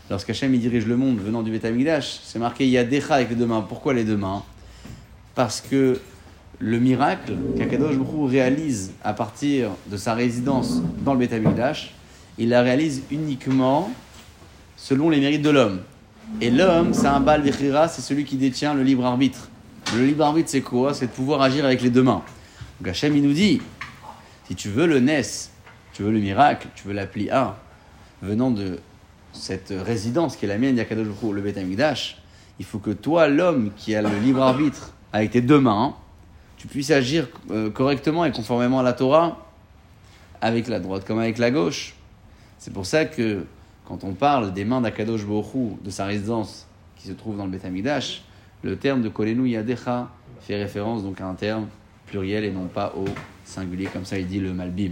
Lorsqu'Hachem 0.09 0.55
dirige 0.57 0.85
le 0.87 0.95
monde 0.95 1.19
venant 1.19 1.43
du 1.43 1.51
Betamigdash, 1.51 2.21
c'est 2.23 2.39
marqué 2.39 2.65
il 2.65 2.71
y 2.71 2.77
a 2.77 2.83
Decha 2.83 3.15
avec 3.15 3.29
les 3.29 3.35
deux 3.35 3.45
mains. 3.45 3.61
Pourquoi 3.61 3.93
les 3.93 4.05
deux 4.05 4.17
mains? 4.17 4.43
Parce 5.35 5.61
que 5.61 5.99
le 6.59 6.79
miracle 6.79 7.35
qu'Akadosh 7.57 7.95
Baruch 7.95 8.29
réalise 8.29 8.91
à 9.03 9.13
partir 9.13 9.71
de 9.89 9.97
sa 9.97 10.13
résidence 10.13 10.81
dans 11.03 11.13
le 11.13 11.19
Betamigdash, 11.19 11.93
il 12.37 12.49
la 12.49 12.61
réalise 12.61 13.03
uniquement 13.11 13.89
selon 14.75 15.09
les 15.09 15.19
mérites 15.19 15.41
de 15.41 15.49
l'homme. 15.49 15.81
Et 16.41 16.51
l'homme, 16.51 16.93
c'est 16.93 17.07
un 17.07 17.19
bal 17.19 17.41
vechira, 17.41 17.87
c'est 17.87 18.01
celui 18.01 18.25
qui 18.25 18.37
détient 18.37 18.73
le 18.73 18.83
libre 18.83 19.05
arbitre. 19.05 19.49
Le 19.95 20.05
libre 20.05 20.25
arbitre, 20.25 20.49
c'est 20.49 20.61
quoi? 20.61 20.93
C'est 20.93 21.07
de 21.07 21.11
pouvoir 21.11 21.41
agir 21.41 21.65
avec 21.65 21.81
les 21.81 21.89
deux 21.89 22.03
mains. 22.03 22.21
Donc 22.79 22.89
Hachem, 22.89 23.15
il 23.15 23.23
nous 23.23 23.33
dit 23.33 23.61
si 24.47 24.55
tu 24.55 24.69
veux 24.69 24.85
le 24.85 24.99
Nes, 24.99 25.49
tu 25.93 26.03
veux 26.03 26.11
le 26.11 26.19
miracle, 26.19 26.67
tu 26.75 26.87
veux 26.87 26.93
la 26.93 27.07
plia, 27.07 27.57
venant 28.21 28.51
de 28.51 28.79
cette 29.31 29.73
résidence 29.75 30.35
qui 30.35 30.45
est 30.45 30.47
la 30.47 30.57
mienne 30.57 30.75
d'Yakadosh 30.75 31.07
le 31.31 31.41
Beth 31.41 31.57
il 32.59 32.65
faut 32.65 32.79
que 32.79 32.91
toi, 32.91 33.29
l'homme 33.29 33.71
qui 33.77 33.95
a 33.95 34.01
le 34.01 34.17
libre 34.19 34.41
arbitre 34.41 34.93
avec 35.13 35.31
tes 35.31 35.41
deux 35.41 35.59
mains, 35.59 35.95
tu 36.59 36.67
puisses 36.67 36.91
agir 36.91 37.27
euh, 37.49 37.71
correctement 37.71 38.25
et 38.25 38.31
conformément 38.31 38.81
à 38.81 38.83
la 38.83 38.93
Torah 38.93 39.37
avec 40.41 40.67
la 40.67 40.79
droite 40.79 41.05
comme 41.05 41.19
avec 41.19 41.39
la 41.39 41.49
gauche. 41.49 41.95
C'est 42.59 42.73
pour 42.73 42.85
ça 42.85 43.05
que 43.05 43.45
quand 43.85 44.03
on 44.03 44.13
parle 44.13 44.53
des 44.53 44.65
mains 44.65 44.81
d'Akadosh 44.81 45.25
Borou, 45.25 45.79
de 45.83 45.89
sa 45.89 46.05
résidence 46.05 46.67
qui 46.97 47.07
se 47.07 47.13
trouve 47.13 47.37
dans 47.37 47.45
le 47.45 47.51
Beth 47.51 47.65
le 48.61 48.75
terme 48.75 49.01
de 49.01 49.07
Kolenu 49.09 49.47
Yadecha 49.47 50.09
fait 50.41 50.61
référence 50.61 51.01
donc 51.01 51.21
à 51.21 51.25
un 51.25 51.33
terme 51.33 51.67
pluriel 52.05 52.43
et 52.43 52.51
non 52.51 52.65
pas 52.65 52.93
au 52.97 53.05
singulier, 53.45 53.85
comme 53.85 54.03
ça 54.03 54.19
il 54.19 54.27
dit 54.27 54.39
le 54.39 54.53
Malbim. 54.53 54.91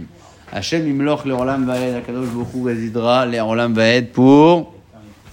Hachem 0.50 0.88
Imloch 0.88 1.26
le 1.26 1.34
Olam 1.34 1.66
Vaed, 1.66 1.96
Akadosh 1.96 2.30
Bokhu 2.30 2.64
résidera 2.64 3.26
les 3.26 3.40
Olam 3.40 3.74
Vaed 3.74 4.10
pour 4.10 4.74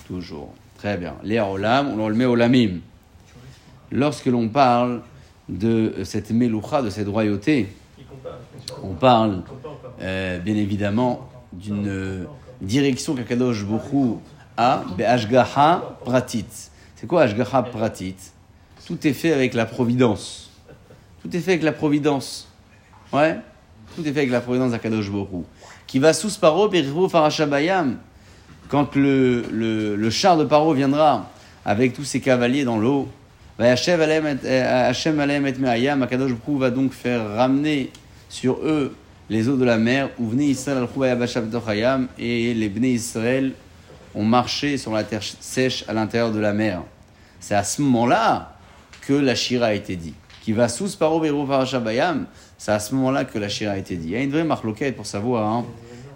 toujours. 0.05 0.53
Très 0.77 0.97
bien. 0.97 1.15
Les 1.23 1.39
Olam, 1.39 1.97
on 1.97 2.09
le 2.09 2.15
met 2.15 2.25
au 2.25 2.35
Lamim. 2.35 2.79
Lorsque 3.91 4.25
l'on 4.25 4.49
parle 4.49 5.01
de 5.49 5.93
cette 6.03 6.31
Meloucha, 6.31 6.81
de 6.81 6.89
cette 6.89 7.07
royauté, 7.07 7.69
on 8.83 8.93
parle 8.93 9.43
euh, 10.01 10.39
bien 10.39 10.55
évidemment 10.55 11.29
d'une 11.53 12.27
direction 12.61 13.15
qu'Akadosh 13.15 13.63
Bokhu 13.65 14.17
a, 14.57 14.83
Ashgaha 15.05 15.97
Pratit. 16.03 16.45
C'est 16.95 17.07
quoi 17.07 17.23
Ashgaha 17.23 17.63
Pratit? 17.63 18.15
Tout 18.85 19.07
est 19.07 19.13
fait 19.13 19.33
avec 19.33 19.53
la 19.53 19.65
providence. 19.65 20.51
Tout 21.21 21.35
est 21.35 21.39
fait 21.39 21.51
avec 21.51 21.63
la 21.63 21.71
providence. 21.71 22.47
Ouais? 23.11 23.39
Tout 23.95 24.01
est 24.07 24.11
fait 24.11 24.19
avec 24.19 24.31
la 24.31 24.41
providence 24.41 24.71
d'Akadosh 24.71 25.09
Borou. 25.09 25.45
Qui 25.87 25.99
va 25.99 26.13
sous 26.13 26.39
Paro, 26.39 26.69
Farashabayam. 27.09 27.97
Quand 28.67 28.95
le, 28.95 29.43
le, 29.51 29.95
le, 29.95 30.09
char 30.09 30.37
de 30.37 30.43
Paro 30.43 30.73
viendra 30.73 31.29
avec 31.63 31.93
tous 31.93 32.03
ses 32.03 32.19
cavaliers 32.19 32.63
dans 32.63 32.79
l'eau, 32.79 33.07
Hachem 33.57 34.01
Alem 34.01 35.47
et 35.47 35.53
Me'ayam, 35.57 36.03
Akadosh 36.03 36.33
Borou 36.33 36.57
va 36.57 36.71
donc 36.71 36.91
faire 36.91 37.35
ramener 37.35 37.91
sur 38.29 38.57
eux 38.63 38.95
les 39.29 39.47
eaux 39.47 39.55
de 39.55 39.65
la 39.65 39.77
mer, 39.77 40.09
où 40.19 40.27
venez 40.27 40.47
Israël 40.47 40.87
al 41.01 42.07
et 42.19 42.53
les 42.53 42.69
Bnei 42.69 42.93
Israël 42.93 43.53
ont 44.13 44.25
marché 44.25 44.77
sur 44.77 44.91
la 44.91 45.03
terre 45.03 45.23
sèche 45.23 45.85
à 45.87 45.93
l'intérieur 45.93 46.31
de 46.31 46.39
la 46.39 46.53
mer. 46.53 46.83
C'est 47.39 47.55
à 47.55 47.63
ce 47.63 47.81
moment-là 47.81 48.57
que 49.01 49.13
la 49.13 49.35
Shira 49.35 49.67
a 49.67 49.73
été 49.73 49.95
dit. 49.95 50.13
Qui 50.45 50.53
va 50.53 50.67
sous 50.67 50.95
Paro, 50.95 51.23
Farashabayam, 51.47 52.27
c'est 52.57 52.71
à 52.71 52.79
ce 52.79 52.93
moment-là 52.93 53.25
que 53.25 53.39
la 53.39 53.49
shira 53.49 53.73
a 53.73 53.77
été 53.77 53.95
dit. 53.95 54.09
Il 54.09 54.11
y 54.11 54.15
a 54.15 54.21
une 54.21 54.29
vraie 54.29 54.43
marloquette 54.43 54.95
pour 54.95 55.07
savoir 55.07 55.51
hein, 55.51 55.65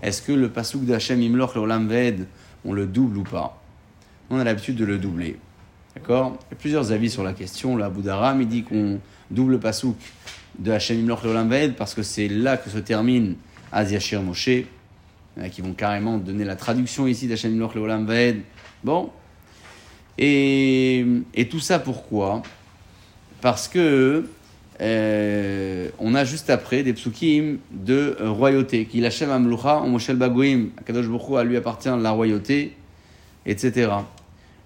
est-ce 0.04 0.22
que 0.22 0.32
le 0.32 0.50
pasouk 0.50 0.86
d'Hachem 0.86 1.20
Imloch 1.20 1.56
le 1.56 1.88
Ved, 1.88 2.28
on 2.64 2.74
le 2.74 2.86
double 2.86 3.18
ou 3.18 3.24
pas? 3.24 3.60
On 4.30 4.38
a 4.38 4.44
l'habitude 4.44 4.76
de 4.76 4.86
le 4.86 5.00
doubler. 5.00 5.40
D'accord 6.00 6.38
Il 6.50 6.54
y 6.54 6.54
a 6.54 6.58
plusieurs 6.58 6.92
avis 6.92 7.10
sur 7.10 7.24
la 7.24 7.34
question. 7.34 7.76
Là, 7.76 7.90
Boudaram, 7.90 8.42
il 8.42 8.48
dit 8.48 8.64
qu'on 8.64 9.00
double 9.30 9.54
le 9.54 9.60
pasouk 9.60 9.98
de 10.58 10.72
Hachem 10.72 10.98
Imloch 11.00 11.24
le 11.24 11.32
Ved 11.32 11.76
parce 11.76 11.94
que 11.94 12.04
c'est 12.04 12.28
là 12.28 12.58
que 12.58 12.70
se 12.70 12.78
termine 12.78 13.36
Aziachir 13.72 14.22
Moshe. 14.22 14.50
Qui 15.52 15.62
vont 15.62 15.74
carrément 15.74 16.18
donner 16.18 16.44
la 16.44 16.56
traduction 16.56 17.08
ici 17.08 17.28
d'Hachem 17.28 17.54
Imloch 17.54 17.76
Leolam 17.76 18.06
Vaed. 18.06 18.42
Bon. 18.84 19.10
Et, 20.18 21.06
tout 21.50 21.60
ça 21.60 21.80
pourquoi? 21.80 22.44
Parce 23.42 23.68
que 23.68 24.26
euh, 24.82 25.90
on 26.00 26.16
a 26.16 26.24
juste 26.24 26.50
après 26.50 26.84
des 26.84 26.94
psukim 26.94 27.58
de 27.72 28.18
euh, 28.20 28.30
royauté. 28.30 28.86
Qu'il 28.86 29.06
Hachem 29.06 29.30
Amlucha, 29.30 29.82
Moshel 29.82 30.16
Bagoim, 30.16 30.68
Kadosh 30.86 31.08
Bokhu, 31.08 31.38
à 31.38 31.44
lui 31.44 31.58
appartient 31.58 31.90
la 32.02 32.12
royauté, 32.12 32.76
etc. 33.46 33.90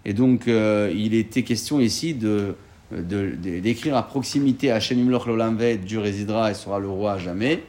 Et 0.06 0.14
donc, 0.14 0.48
euh, 0.48 0.94
il 0.96 1.14
était 1.14 1.44
question 1.44 1.80
ici 1.80 2.14
de 2.14 2.56
d'écrire 3.02 3.98
à 3.98 4.04
proximité 4.06 4.72
Hachem 4.72 5.00
Imloch 5.00 5.26
Lolam 5.26 5.58
Ved, 5.58 5.84
Dieu 5.84 6.00
résidera 6.00 6.52
et 6.52 6.54
sera 6.54 6.80
le 6.80 6.90
roi 6.90 7.14
à 7.14 7.18
jamais, 7.18 7.64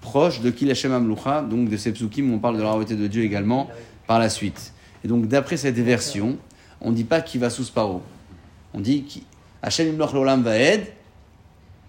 proche 0.00 0.40
de 0.40 0.50
Kil 0.50 0.70
Hachem 0.70 0.92
Amlucha, 0.92 1.42
donc 1.42 1.68
de 1.68 1.76
ces 1.76 1.92
on 2.00 2.38
parle 2.38 2.58
de 2.58 2.62
la 2.62 2.70
royauté 2.70 2.94
de 2.94 3.06
Dieu 3.06 3.24
également 3.24 3.68
par 4.06 4.18
la 4.18 4.28
suite. 4.28 4.72
Et 5.04 5.08
donc, 5.08 5.26
d'après 5.26 5.56
cette 5.56 5.78
version, 5.78 6.36
on 6.80 6.90
ne 6.90 6.94
dit 6.94 7.04
pas 7.04 7.20
qui 7.20 7.38
va 7.38 7.50
sous 7.50 7.64
Paro. 7.72 8.02
On 8.74 8.80
dit 8.80 9.04
Hachem 9.62 9.88
Imloch 9.88 10.12
Lolam 10.12 10.42
Vaed 10.42 10.86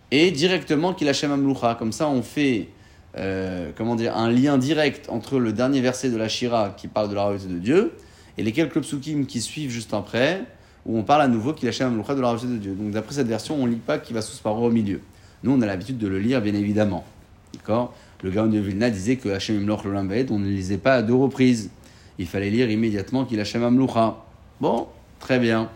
et 0.09 0.31
directement 0.31 0.93
Kil 0.93 1.09
Hachem 1.09 1.31
Amlucha. 1.31 1.75
Comme 1.75 1.91
ça, 1.91 2.09
on 2.09 2.23
fait 2.23 2.69
euh, 3.17 3.71
comment 3.75 3.95
dire, 3.95 4.17
un 4.17 4.31
lien 4.31 4.57
direct 4.57 5.09
entre 5.09 5.39
le 5.39 5.53
dernier 5.53 5.81
verset 5.81 6.09
de 6.09 6.17
la 6.17 6.29
Shira 6.29 6.73
qui 6.75 6.87
parle 6.87 7.09
de 7.09 7.15
la 7.15 7.23
royauté 7.23 7.47
de 7.47 7.59
Dieu 7.59 7.93
et 8.37 8.43
les 8.43 8.51
quelques 8.51 8.79
psukim 8.81 9.25
qui 9.25 9.41
suivent 9.41 9.69
juste 9.69 9.93
après, 9.93 10.43
où 10.85 10.97
on 10.97 11.03
parle 11.03 11.21
à 11.21 11.27
nouveau 11.27 11.53
qu'il 11.53 11.67
Hachem 11.69 11.87
Amlucha 11.87 12.15
de 12.15 12.21
la 12.21 12.33
de 12.33 12.57
Dieu. 12.57 12.73
Donc 12.73 12.91
d'après 12.91 13.15
cette 13.15 13.27
version, 13.27 13.55
on 13.55 13.65
ne 13.65 13.71
lit 13.71 13.77
pas 13.77 13.99
qui 13.99 14.13
va 14.13 14.21
sous 14.21 14.41
Paro 14.41 14.67
au 14.67 14.71
milieu. 14.71 15.01
Nous, 15.43 15.51
on 15.51 15.61
a 15.61 15.65
l'habitude 15.65 15.97
de 15.97 16.07
le 16.07 16.19
lire, 16.19 16.41
bien 16.41 16.53
évidemment. 16.53 17.05
D'accord? 17.53 17.93
Le 18.23 18.31
Gaon 18.31 18.47
de 18.47 18.57
Vilna 18.57 18.89
disait 18.89 19.17
que 19.17 19.29
Hachem 19.29 19.57
Imloch 19.57 19.85
Vaed, 19.85 20.31
on 20.31 20.39
ne 20.39 20.45
le 20.45 20.51
lisait 20.51 20.77
pas 20.77 20.95
à 20.95 21.01
deux 21.01 21.13
reprises. 21.13 21.69
Il 22.17 22.27
fallait 22.27 22.49
lire 22.49 22.69
immédiatement 22.69 23.25
qu'il 23.25 23.39
Hachem 23.39 23.63
Amlucha. 23.63 24.23
Bon, 24.61 24.87
très 25.19 25.39
bien. 25.39 25.69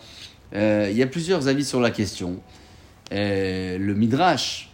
Euh, 0.53 0.87
Il 0.89 0.97
y 0.97 1.03
a 1.03 1.07
plusieurs 1.07 1.47
avis 1.47 1.65
sur 1.65 1.81
la 1.81 1.91
question. 1.91 2.39
Euh, 3.11 3.77
le 3.77 3.93
Midrash 3.93 4.69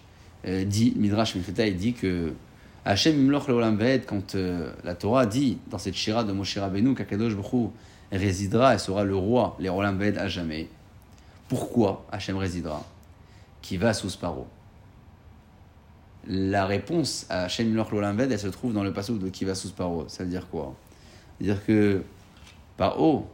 euh, 0.46 0.64
dit, 0.66 0.94
Midrash 0.96 1.36
dit 1.36 1.94
que 1.94 2.34
Hachem 2.86 3.16
Imloch 3.16 3.48
Leolam 3.48 3.78
Vaed, 3.78 4.06
quand 4.06 4.36
euh, 4.36 4.74
la 4.84 4.94
Torah 4.94 5.26
dit 5.26 5.58
dans 5.68 5.78
cette 5.78 5.96
Shira 5.96 6.24
de 6.24 6.34
Moshe 6.34 6.58
Rabbeinu 6.58 6.94
qu'Akadosh 6.96 7.36
Baruch 7.36 7.72
résidera 8.12 8.76
et 8.76 8.78
sera 8.78 9.04
le 9.04 9.16
roi, 9.16 9.56
les 9.60 9.70
Olam 9.70 10.02
à 10.02 10.28
jamais. 10.28 10.68
Pourquoi 11.48 12.06
Hachem 12.12 12.38
résidera? 12.38 12.86
Qui 13.62 13.78
va 13.78 13.94
sous 13.94 14.18
Paro? 14.18 14.48
La 16.28 16.66
réponse 16.66 17.26
à 17.30 17.44
Hachem 17.44 17.68
Imloch 17.70 17.92
Leolam 17.92 18.18
Vaed, 18.18 18.32
elle 18.32 18.40
se 18.40 18.48
trouve 18.48 18.74
dans 18.74 18.84
le 18.84 18.92
passage 18.92 19.18
de 19.18 19.30
qui 19.30 19.46
va 19.46 19.56
sous 19.56 19.72
Paro. 19.72 20.06
Ça 20.10 20.24
veut 20.24 20.30
dire 20.30 20.48
quoi? 20.50 20.76
Ça 21.40 21.46
veut 21.46 21.54
dire 21.54 21.66
que 21.66 22.04
Paro, 22.76 23.30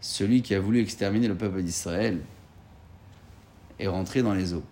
celui 0.00 0.40
qui 0.40 0.54
a 0.54 0.60
voulu 0.60 0.80
exterminer 0.80 1.28
le 1.28 1.34
peuple 1.34 1.62
d'Israël, 1.62 2.20
est 3.78 3.86
rentré 3.86 4.22
dans 4.22 4.34
les 4.34 4.54
eaux. 4.54 4.64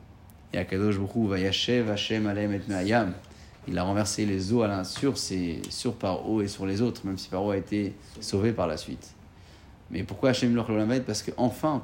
Et 0.55 0.59
Akadosh 0.59 0.99
Baruch 0.99 1.29
va 1.29 1.39
Yashev 1.39 1.91
Hashem 1.91 2.27
Alem 2.27 2.55
et 2.55 2.61
Me'ayam. 2.67 3.13
Il 3.69 3.79
a 3.79 3.83
renversé 3.83 4.27
les 4.27 4.53
eaux 4.53 4.63
à 4.63 4.85
sur, 4.85 5.19
ses, 5.19 5.61
sur 5.71 5.95
Paro 5.95 6.41
et 6.41 6.49
sur 6.49 6.67
les 6.67 6.83
autres, 6.83 7.03
même 7.05 7.19
si 7.19 7.29
Paro 7.29 7.51
a 7.51 7.57
été 7.57 7.95
sauvé 8.21 8.53
par 8.53 8.67
la 8.67 8.77
suite. 8.77 9.15
Mais 9.91 10.03
pourquoi 10.03 10.31
Hachem 10.31 10.55
Lolamed 10.55 11.05
Parce 11.05 11.23
qu'enfin, 11.23 11.83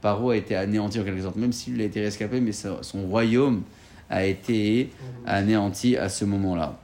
Paro 0.00 0.30
a 0.30 0.36
été 0.36 0.56
anéanti 0.56 1.00
en 1.00 1.04
quelque 1.04 1.22
sorte, 1.22 1.36
même 1.36 1.52
s'il 1.52 1.80
a 1.80 1.84
été 1.84 2.00
rescapé, 2.00 2.40
mais 2.40 2.52
son 2.52 3.06
royaume 3.06 3.62
a 4.10 4.24
été 4.24 4.90
anéanti 5.26 5.96
à 5.96 6.08
ce 6.08 6.24
moment-là. 6.24 6.78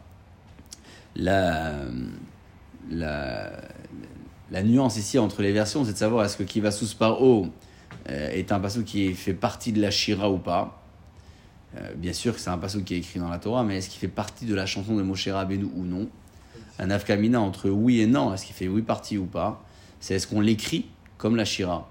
La, 1.16 1.80
la, 2.90 3.50
la 4.50 4.62
nuance 4.62 4.96
ici 4.96 5.18
entre 5.18 5.42
les 5.42 5.52
versions, 5.52 5.84
c'est 5.84 5.92
de 5.92 5.98
savoir 5.98 6.24
est-ce 6.24 6.36
que 6.36 6.42
Kivasus 6.42 6.94
Paro 6.94 7.48
euh, 8.08 8.30
est 8.30 8.52
un 8.52 8.60
passage 8.60 8.84
qui 8.84 9.12
fait 9.14 9.34
partie 9.34 9.72
de 9.72 9.80
la 9.80 9.90
Shira 9.90 10.30
ou 10.30 10.38
pas. 10.38 10.79
Euh, 11.76 11.92
bien 11.94 12.12
sûr 12.12 12.34
que 12.34 12.40
c'est 12.40 12.50
un 12.50 12.58
passage 12.58 12.82
qui 12.84 12.94
est 12.94 12.98
écrit 12.98 13.20
dans 13.20 13.28
la 13.28 13.38
Torah, 13.38 13.62
mais 13.62 13.78
est-ce 13.78 13.88
qu'il 13.88 14.00
fait 14.00 14.08
partie 14.08 14.44
de 14.44 14.54
la 14.54 14.66
chanson 14.66 14.96
de 14.96 15.02
Moshe 15.02 15.28
Rabbeinu 15.28 15.68
ou 15.76 15.84
non 15.84 16.08
Un 16.78 16.90
afkamina 16.90 17.40
entre 17.40 17.70
oui 17.70 18.00
et 18.00 18.06
non, 18.06 18.34
est-ce 18.34 18.44
qu'il 18.44 18.54
fait 18.54 18.68
oui 18.68 18.82
partie 18.82 19.18
ou 19.18 19.26
pas 19.26 19.62
C'est 20.00 20.14
est-ce 20.14 20.26
qu'on 20.26 20.40
l'écrit 20.40 20.86
comme 21.16 21.36
la 21.36 21.44
Shira 21.44 21.88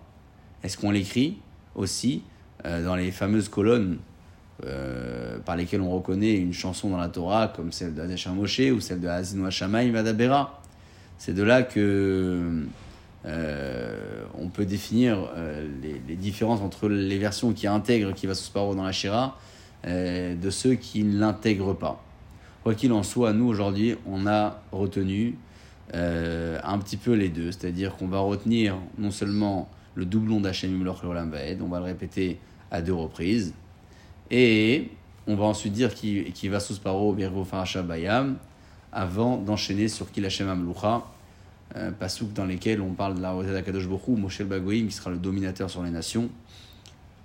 Est-ce 0.63 0.77
qu'on 0.77 0.91
l'écrit 0.91 1.37
aussi 1.75 2.23
euh, 2.65 2.83
dans 2.83 2.95
les 2.95 3.11
fameuses 3.11 3.47
colonnes 3.47 3.99
euh, 4.65 5.39
par 5.39 5.55
lesquelles 5.55 5.81
on 5.81 5.91
reconnaît 5.91 6.35
une 6.35 6.51
chanson 6.51 6.89
dans 6.89 6.97
la 6.97 7.07
Torah, 7.07 7.47
comme 7.47 7.71
celle 7.71 7.95
de 7.95 8.01
Hadesha 8.01 8.31
Moshe 8.31 8.59
ou 8.59 8.81
celle 8.81 8.99
de 8.99 9.07
Hazinu 9.07 9.47
Hashamayim 9.47 9.93
Vadabera 9.93 10.61
C'est 11.17 11.33
de 11.33 11.43
là 11.43 11.63
que 11.63 12.65
on 13.25 14.47
peut 14.47 14.65
définir 14.65 15.29
les, 15.81 16.15
différences 16.15 16.61
entre 16.61 16.89
les 16.89 17.17
versions 17.17 17.53
qui 17.53 17.67
intègrent 17.67 18.13
qui 18.13 18.27
va 18.27 18.33
sous 18.33 18.51
dans 18.53 18.83
la 18.83 18.91
Shira 18.91 19.37
de 19.85 20.49
ceux 20.49 20.75
qui 20.75 21.03
ne 21.03 21.19
l'intègrent 21.19 21.73
pas. 21.73 22.03
Quoi 22.63 22.75
qu'il 22.75 22.91
en 22.91 23.03
soit, 23.03 23.31
nous 23.33 23.47
aujourd'hui, 23.47 23.95
on 24.05 24.27
a 24.27 24.61
retenu 24.71 25.35
euh, 25.95 26.59
un 26.63 26.77
petit 26.77 26.97
peu 26.97 27.13
les 27.13 27.29
deux, 27.29 27.51
c'est-à-dire 27.51 27.95
qu'on 27.95 28.07
va 28.07 28.19
retenir 28.19 28.77
non 28.97 29.11
seulement 29.11 29.69
le 29.95 30.05
doublon 30.05 30.39
d'Hachem 30.39 30.83
Leolam 30.83 31.31
Vaed, 31.31 31.61
on 31.61 31.67
va 31.67 31.79
le 31.79 31.85
répéter 31.85 32.37
à 32.69 32.81
deux 32.81 32.93
reprises, 32.93 33.53
et 34.29 34.89
on 35.25 35.35
va 35.35 35.45
ensuite 35.45 35.73
dire 35.73 35.95
qui, 35.95 36.31
qui 36.33 36.47
va 36.47 36.59
sous 36.59 36.79
paro 36.79 37.13
Virgo 37.13 37.43
Farasha 37.43 37.81
Bayam, 37.81 38.37
avant 38.91 39.37
d'enchaîner 39.37 39.87
sur 39.87 40.11
Kil 40.11 40.25
Hashem 40.25 40.49
Amlucha, 40.49 41.03
euh, 41.75 41.91
pasouk 41.91 42.33
dans 42.33 42.45
lesquels 42.45 42.81
on 42.81 42.93
parle 42.93 43.15
de 43.15 43.21
la 43.21 43.31
royauté 43.31 43.53
d'Akadosh 43.53 43.87
Bokhu, 43.87 44.11
Moshe 44.11 44.43
Bagoïm, 44.43 44.87
qui 44.87 44.93
sera 44.93 45.09
le 45.09 45.17
dominateur 45.17 45.69
sur 45.69 45.81
les 45.81 45.91
nations. 45.91 46.29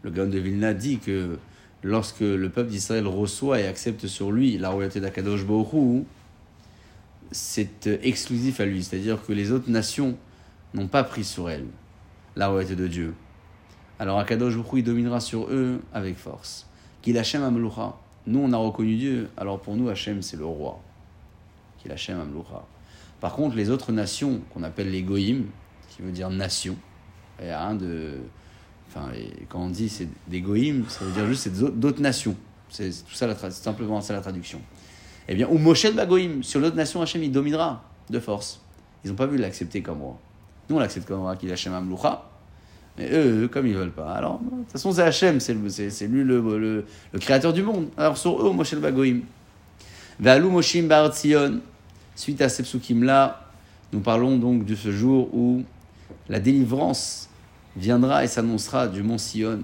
Le 0.02 0.10
Gaon 0.10 0.28
de 0.28 0.38
Vilna 0.38 0.72
dit 0.74 0.98
que 0.98 1.38
lorsque 1.84 2.20
le 2.20 2.48
peuple 2.48 2.70
d'Israël 2.70 3.06
reçoit 3.06 3.60
et 3.60 3.66
accepte 3.66 4.06
sur 4.06 4.32
lui 4.32 4.58
la 4.58 4.70
royauté 4.70 5.00
d'Akadosh 5.00 5.44
Bokhu, 5.44 6.04
c'est 7.30 7.86
euh, 7.86 7.98
exclusif 8.02 8.58
à 8.58 8.64
lui, 8.64 8.82
c'est-à-dire 8.82 9.24
que 9.24 9.32
les 9.32 9.52
autres 9.52 9.70
nations 9.70 10.16
n'ont 10.72 10.88
pas 10.88 11.04
pris 11.04 11.24
sur 11.24 11.50
elle 11.50 11.66
la 12.36 12.48
royauté 12.48 12.74
de 12.74 12.88
Dieu. 12.88 13.14
Alors 13.98 14.18
Akadosh 14.18 14.56
Bokhu, 14.56 14.78
il 14.78 14.84
dominera 14.84 15.20
sur 15.20 15.48
eux 15.50 15.80
avec 15.92 16.16
force. 16.16 16.66
Qu'il 17.02 17.18
Hashem 17.18 17.42
Amlucha. 17.42 17.94
Nous, 18.26 18.38
on 18.38 18.52
a 18.52 18.56
reconnu 18.56 18.96
Dieu, 18.96 19.28
alors 19.36 19.60
pour 19.60 19.76
nous, 19.76 19.90
Hashem, 19.90 20.22
c'est 20.22 20.38
le 20.38 20.46
roi. 20.46 20.80
Qu'il 21.78 21.92
Hashem 21.92 22.18
Amlucha. 22.18 22.64
Par 23.20 23.34
contre, 23.34 23.56
les 23.56 23.68
autres 23.68 23.92
nations, 23.92 24.40
qu'on 24.52 24.62
appelle 24.62 24.90
les 24.90 25.02
goïms, 25.02 25.46
qui 25.90 26.00
veut 26.00 26.12
dire 26.12 26.30
nation, 26.30 26.76
il 27.40 27.46
y 27.46 27.50
a 27.50 27.62
un 27.62 27.74
de. 27.74 28.20
Et 29.14 29.44
quand 29.48 29.60
on 29.60 29.70
dit 29.70 29.88
c'est 29.88 30.08
des 30.28 30.40
goïms, 30.40 30.84
ça 30.88 31.04
veut 31.04 31.12
dire 31.12 31.26
juste 31.26 31.42
c'est 31.44 31.78
d'autres- 31.78 32.00
nations. 32.00 32.36
C'est 32.70 32.90
tout 32.90 33.14
ça, 33.14 33.28
c'est 33.34 33.52
simplement 33.52 34.00
ça 34.00 34.14
la 34.14 34.20
traduction. 34.20 34.60
Eh 35.28 35.34
bien, 35.34 35.48
ou 35.48 35.58
Moshe 35.58 35.92
Bagoïm, 35.92 36.42
sur 36.42 36.60
l'autre 36.60 36.76
nation, 36.76 37.00
Hachem, 37.00 37.22
il 37.22 37.32
dominera 37.32 37.82
de 38.10 38.18
force. 38.18 38.60
Ils 39.04 39.10
n'ont 39.10 39.16
pas 39.16 39.26
vu 39.26 39.38
l'accepter 39.38 39.80
comme 39.80 40.02
roi. 40.02 40.18
Nous, 40.68 40.76
on 40.76 40.78
l'accepte 40.78 41.06
comme 41.06 41.20
roi, 41.20 41.36
qu'il 41.36 41.48
est 41.48 41.52
Hachem 41.52 41.72
Amloucha. 41.72 42.24
Mais 42.98 43.10
eux, 43.10 43.44
eux, 43.44 43.48
comme 43.48 43.66
ils 43.66 43.74
veulent 43.74 43.90
pas. 43.92 44.12
Alors, 44.12 44.40
de 44.40 44.50
toute 44.62 44.72
façon, 44.72 44.92
c'est 44.92 45.02
Hachem, 45.02 45.40
c'est 45.40 45.54
lui 45.54 46.24
le, 46.24 46.84
le, 47.12 47.18
créateur 47.18 47.52
du 47.52 47.62
monde. 47.62 47.88
Alors, 47.96 48.18
sur 48.18 48.46
eux, 48.46 48.52
Moshe 48.52 48.74
Bagoïm. 48.74 49.22
Ve'alou 50.20 50.50
Moshim 50.50 50.86
Bar. 50.86 51.12
Suite 52.16 52.40
à 52.42 52.48
ces 52.48 52.62
psukim-là, 52.62 53.44
nous 53.92 54.00
parlons 54.00 54.36
donc 54.36 54.64
de 54.64 54.74
ce 54.74 54.92
jour 54.92 55.34
où 55.34 55.64
la 56.28 56.38
délivrance 56.38 57.28
viendra 57.76 58.24
et 58.24 58.28
s'annoncera 58.28 58.88
du 58.88 59.02
mont 59.02 59.18
Sion, 59.18 59.60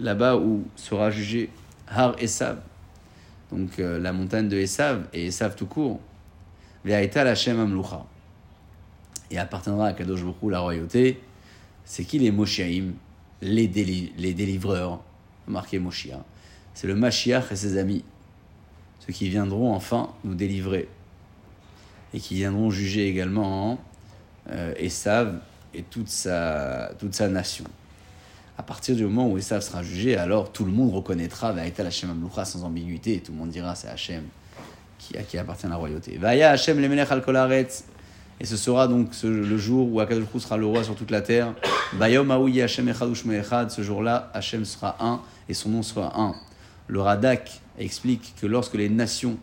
là-bas 0.00 0.36
où 0.36 0.64
sera 0.76 1.10
jugé 1.10 1.50
Har 1.88 2.14
Esav, 2.18 2.58
donc 3.50 3.78
euh, 3.78 3.98
la 3.98 4.12
montagne 4.12 4.48
de 4.48 4.56
Esav, 4.56 5.06
et 5.12 5.26
Esav 5.26 5.56
tout 5.56 5.66
court, 5.66 6.00
Ve'aita 6.84 7.22
Hashem 7.22 7.58
Amlucha. 7.58 8.04
Et 9.30 9.38
appartiendra 9.38 9.88
à 9.88 9.92
Kadosh 9.92 10.22
Baruch 10.22 10.50
la 10.50 10.60
royauté. 10.60 11.20
C'est 11.84 12.04
qui 12.04 12.18
les 12.18 12.30
Moshiaim 12.30 12.92
les, 13.42 13.68
déli- 13.68 14.12
les 14.16 14.34
délivreurs, 14.34 15.00
marqué 15.46 15.78
Moshia. 15.78 16.24
C'est 16.74 16.86
le 16.86 16.94
Mashiach 16.94 17.50
et 17.50 17.56
ses 17.56 17.76
amis, 17.78 18.04
ceux 19.00 19.12
qui 19.12 19.28
viendront 19.28 19.74
enfin 19.74 20.10
nous 20.24 20.34
délivrer 20.34 20.88
et 22.14 22.20
qui 22.20 22.36
viendront 22.36 22.70
juger 22.70 23.08
également 23.08 23.78
euh, 24.50 24.72
Esav 24.78 25.40
et 25.74 25.82
toute 25.82 26.08
sa, 26.08 26.90
toute 26.98 27.14
sa 27.14 27.28
nation. 27.28 27.64
À 28.56 28.62
partir 28.62 28.96
du 28.96 29.04
moment 29.04 29.30
où 29.30 29.38
Esav 29.38 29.60
sera 29.60 29.82
jugé, 29.82 30.16
alors 30.16 30.50
tout 30.50 30.64
le 30.64 30.72
monde 30.72 30.92
reconnaîtra 30.92 31.52
Vaïta 31.52 31.86
Hashem 31.86 32.10
Amloucha 32.10 32.44
sans 32.44 32.64
ambiguïté 32.64 33.14
et 33.14 33.20
tout 33.20 33.32
le 33.32 33.38
monde 33.38 33.50
dira 33.50 33.74
c'est 33.74 33.88
Hachem 33.88 34.24
qui, 34.98 35.16
à 35.16 35.22
qui 35.22 35.38
appartient 35.38 35.68
la 35.68 35.76
royauté. 35.76 36.18
Vaya 36.18 36.50
Hachem 36.50 36.80
le 36.80 36.88
Melech 36.88 37.10
al 37.10 37.22
Kol 37.22 37.36
Haaretz. 37.36 37.84
Et 38.40 38.44
ce 38.44 38.56
sera 38.56 38.86
donc 38.86 39.10
le 39.24 39.58
jour 39.58 39.92
où 39.92 40.00
Akadosh 40.00 40.26
sera 40.38 40.56
le 40.56 40.66
roi 40.66 40.84
sur 40.84 40.94
toute 40.94 41.10
la 41.10 41.22
terre. 41.22 41.54
Bayom 41.94 42.30
Aouye 42.30 42.62
Hachem 42.62 42.88
Echad. 42.88 43.70
Ce 43.70 43.82
jour-là, 43.82 44.30
Hachem 44.32 44.64
sera 44.64 44.96
un 45.00 45.20
et 45.48 45.54
son 45.54 45.70
nom 45.70 45.82
sera 45.82 46.20
un. 46.20 46.34
Le 46.86 47.00
Radak 47.00 47.60
explique 47.78 48.34
que 48.40 48.46
lorsque 48.46 48.74
les 48.74 48.88
nations 48.88 49.38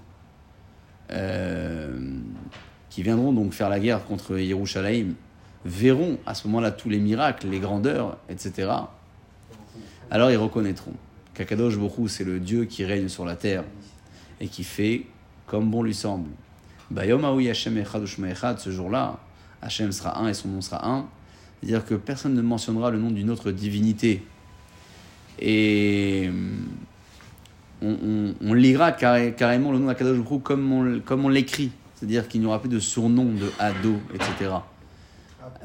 euh, 1.11 1.97
qui 2.89 3.03
viendront 3.03 3.33
donc 3.33 3.53
faire 3.53 3.69
la 3.69 3.79
guerre 3.79 4.05
contre 4.05 4.38
Yerushalayim, 4.38 5.13
verront 5.65 6.19
à 6.25 6.36
ce 6.36 6.47
moment-là 6.47 6.71
tous 6.71 6.89
les 6.89 6.99
miracles, 6.99 7.47
les 7.47 7.60
grandeurs, 7.60 8.17
etc., 8.30 8.69
alors 10.12 10.30
ils 10.30 10.38
reconnaîtront 10.38 10.93
qu'Akadosh 11.34 11.78
Bokhu, 11.78 12.08
c'est 12.08 12.23
le 12.23 12.39
Dieu 12.39 12.65
qui 12.65 12.86
règne 12.86 13.10
sur 13.10 13.25
la 13.25 13.36
terre 13.36 13.63
et 14.39 14.47
qui 14.47 14.63
fait 14.63 15.06
comme 15.47 15.71
bon 15.71 15.82
lui 15.82 15.95
semble. 15.95 16.30
Bayom 16.91 17.25
Hashem 17.25 17.78
Echad 17.78 18.60
ce 18.60 18.69
jour-là, 18.69 19.17
Hashem 19.62 19.91
sera 19.91 20.19
un 20.19 20.28
et 20.28 20.34
son 20.34 20.49
nom 20.49 20.62
sera 20.62 20.88
un. 20.88 21.08
C'est-à-dire 21.60 21.84
que 21.84 21.95
personne 21.95 22.36
ne 22.36 22.41
mentionnera 22.41 22.91
le 22.91 22.99
nom 22.99 23.10
d'une 23.10 23.32
autre 23.32 23.51
divinité. 23.51 24.23
Et 25.39 26.30
on, 27.82 28.54
lira 28.54 28.91
carrément 28.91 29.71
le 29.71 29.80
nom 29.80 29.88
d'Akadosh 29.88 30.19
Bokhu 30.19 30.39
comme 30.39 30.71
on, 30.71 30.99
comme 30.99 31.25
on 31.25 31.30
l'écrit. 31.30 31.71
C'est-à-dire 31.95 32.28
qu'il 32.28 32.41
n'y 32.41 32.47
aura 32.47 32.60
plus 32.60 32.69
de 32.69 32.80
surnom, 32.80 33.25
de 33.25 33.51
Ado, 33.58 33.95
etc. 34.13 34.51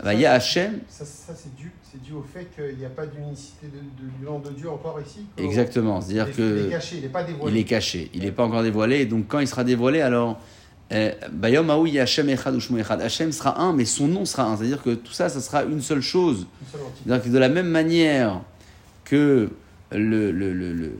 Bah, 0.02 0.14
il 0.14 0.20
y 0.20 0.26
a 0.26 0.32
Hachem. 0.32 0.80
Ça, 0.88 1.04
c'est 1.04 1.54
dû, 1.56 1.72
dû, 2.04 2.12
au 2.12 2.22
fait 2.22 2.48
qu'il 2.54 2.78
n'y 2.78 2.84
a 2.84 2.90
pas 2.90 3.06
d'unicité 3.06 3.66
de, 3.66 3.78
du 3.78 4.24
nom 4.24 4.38
de 4.38 4.50
Dieu 4.50 4.70
encore 4.70 4.98
ici. 5.04 5.26
Exactement. 5.36 6.00
C'est-à-dire 6.00 6.34
que. 6.34 6.58
Il 6.58 6.66
est 6.66 6.70
caché, 6.70 6.96
il 6.96 7.02
n'est 7.02 7.08
pas 7.08 7.24
dévoilé. 7.24 7.54
Il 7.54 7.60
est 7.60 7.64
caché, 7.64 8.10
il 8.14 8.22
n'est 8.22 8.32
pas 8.32 8.44
encore 8.44 8.62
dévoilé. 8.62 9.06
Donc 9.06 9.26
quand 9.28 9.40
il 9.40 9.48
sera 9.48 9.64
dévoilé, 9.64 10.00
alors. 10.00 10.38
Eh, 10.92 11.12
Bayom 11.30 11.70
Aoui 11.70 12.00
Hachem 12.00 12.28
Echad 12.28 12.56
Echad. 12.56 13.00
Hachem 13.00 13.30
sera 13.30 13.60
un, 13.60 13.72
mais 13.72 13.84
son 13.84 14.08
nom 14.08 14.24
sera 14.24 14.44
un. 14.44 14.56
C'est-à-dire 14.56 14.82
que 14.82 14.94
tout 14.94 15.12
ça, 15.12 15.28
ça 15.28 15.40
sera 15.40 15.62
une 15.62 15.80
seule 15.80 16.00
chose. 16.00 16.46
C'est-à-dire 16.72 17.24
que 17.24 17.28
de 17.28 17.38
la 17.38 17.48
même 17.48 17.68
manière 17.68 18.40
que 19.04 19.50
le, 19.92 20.32
le, 20.32 20.52
le, 20.52 20.92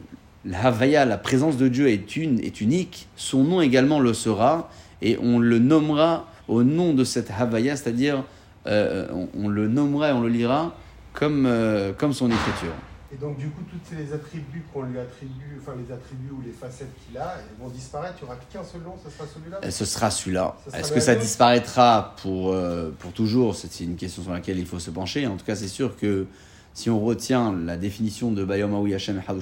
la 0.45 0.66
Havaya, 0.66 1.05
la 1.05 1.19
présence 1.19 1.57
de 1.57 1.69
Dieu 1.69 1.88
est, 1.88 2.16
une, 2.16 2.40
est 2.40 2.61
unique, 2.61 3.09
son 3.16 3.45
nom 3.45 3.61
également 3.61 4.01
le 4.01 4.14
sera, 4.14 4.71
et 5.03 5.19
on 5.21 5.38
le 5.38 5.59
nommera 5.59 6.29
au 6.49 6.62
nom 6.62 6.95
de 6.95 7.05
cette 7.05 7.31
Havaya, 7.31 7.77
c'est-à-dire 7.77 8.25
euh, 8.66 9.07
on, 9.35 9.49
le 9.49 9.68
nommera 9.68 10.11
et 10.11 10.12
on 10.12 10.20
le 10.20 10.29
lira 10.29 10.75
comme, 11.12 11.46
euh, 11.46 11.92
comme 11.92 12.12
son 12.12 12.31
écriture. 12.31 12.75
Et 13.12 13.16
donc, 13.16 13.38
du 13.38 13.49
coup, 13.49 13.62
tous 13.68 13.96
les 13.96 14.12
attributs 14.12 14.62
qu'on 14.73 14.83
lui 14.83 14.99
attribue, 14.99 15.59
enfin 15.61 15.73
les 15.77 15.92
attributs 15.92 16.31
ou 16.31 16.42
les 16.44 16.53
facettes 16.53 16.92
qu'il 17.05 17.18
a, 17.18 17.38
vont 17.59 17.68
disparaître. 17.68 18.16
Il 18.20 18.25
n'y 18.25 18.31
aura 18.31 18.38
qu'un 18.53 18.62
seul 18.62 18.83
nom, 18.83 18.94
ce 19.03 19.11
sera 19.11 19.27
celui-là? 19.27 19.61
Euh, 19.64 19.70
Ce 19.70 19.85
sera 19.85 20.11
celui-là. 20.11 20.57
Est-ce 20.75 20.92
que 20.92 21.01
ça 21.01 21.16
disparaîtra 21.16 22.14
pour, 22.23 22.55
pour 22.99 23.12
toujours? 23.12 23.57
C'est 23.57 23.81
une 23.83 23.96
question 23.96 24.23
sur 24.23 24.33
laquelle 24.33 24.59
il 24.59 24.66
faut 24.66 24.79
se 24.79 24.90
pencher. 24.90 25.27
En 25.27 25.37
tout 25.37 25.44
cas, 25.44 25.57
c'est 25.57 25.68
sûr 25.68 25.96
que 25.96 26.27
si 26.73 26.88
on 26.88 27.01
retient 27.01 27.53
la 27.53 27.77
définition 27.77 28.31
de 28.31 28.44
Bayom 28.44 28.75
Aoui 28.75 28.94
Hashem 28.94 29.18
et 29.18 29.33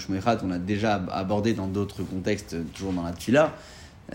on 0.45 0.51
a 0.51 0.59
déjà 0.59 0.95
abordé 1.13 1.53
dans 1.53 1.67
d'autres 1.67 2.03
contextes, 2.03 2.57
toujours 2.73 2.95
dans 2.95 3.03
la 3.03 3.13
Tfila, 3.13 3.53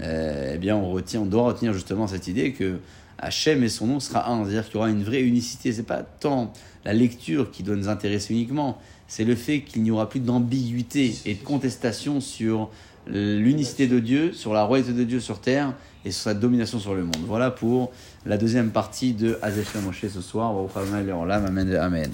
eh 0.02 0.58
bien, 0.58 0.76
on, 0.76 0.90
retient, 0.90 1.22
on 1.22 1.26
doit 1.26 1.44
retenir 1.44 1.74
justement 1.74 2.08
cette 2.08 2.28
idée 2.28 2.54
que 2.54 2.80
Hachem 3.18 3.64
et 3.64 3.70
son 3.70 3.88
nom 3.88 4.00
sera 4.00 4.30
un, 4.30 4.44
c'est-à-dire 4.44 4.66
qu'il 4.66 4.76
y 4.76 4.78
aura 4.78 4.90
une 4.90 5.04
vraie 5.04 5.22
unicité. 5.22 5.72
C'est 5.72 5.84
pas 5.84 6.04
tant 6.04 6.52
la 6.86 6.94
lecture 6.94 7.52
qui 7.52 7.64
doit 7.64 7.76
nous 7.76 7.90
intéresser 7.90 8.34
uniquement, 8.34 8.78
c'est 9.08 9.24
le 9.24 9.36
fait 9.36 9.62
qu'il 9.62 9.84
n'y 9.84 9.92
aura 9.92 10.10
plus 10.10 10.20
d'ambiguïté 10.20 11.16
et 11.26 11.36
de 11.36 11.44
contestation 11.44 12.20
sur 12.20 12.70
l'unicité 13.08 13.88
de 13.88 14.00
Dieu, 14.00 14.34
sur 14.34 14.54
la 14.54 14.64
royauté 14.64 14.94
de 14.94 15.04
Dieu 15.04 15.20
sur 15.20 15.40
terre 15.40 15.74
et 16.06 16.12
sur 16.12 16.24
sa 16.24 16.34
domination 16.34 16.80
sur 16.80 16.94
le 16.94 17.04
monde. 17.04 17.24
Voilà 17.28 17.52
pour 17.52 17.92
la 18.26 18.38
deuxième 18.38 18.72
partie 18.72 19.14
de 19.14 19.38
Azef 19.42 19.76
ce 19.94 20.22
soir. 20.22 20.54
Amen. 20.76 22.12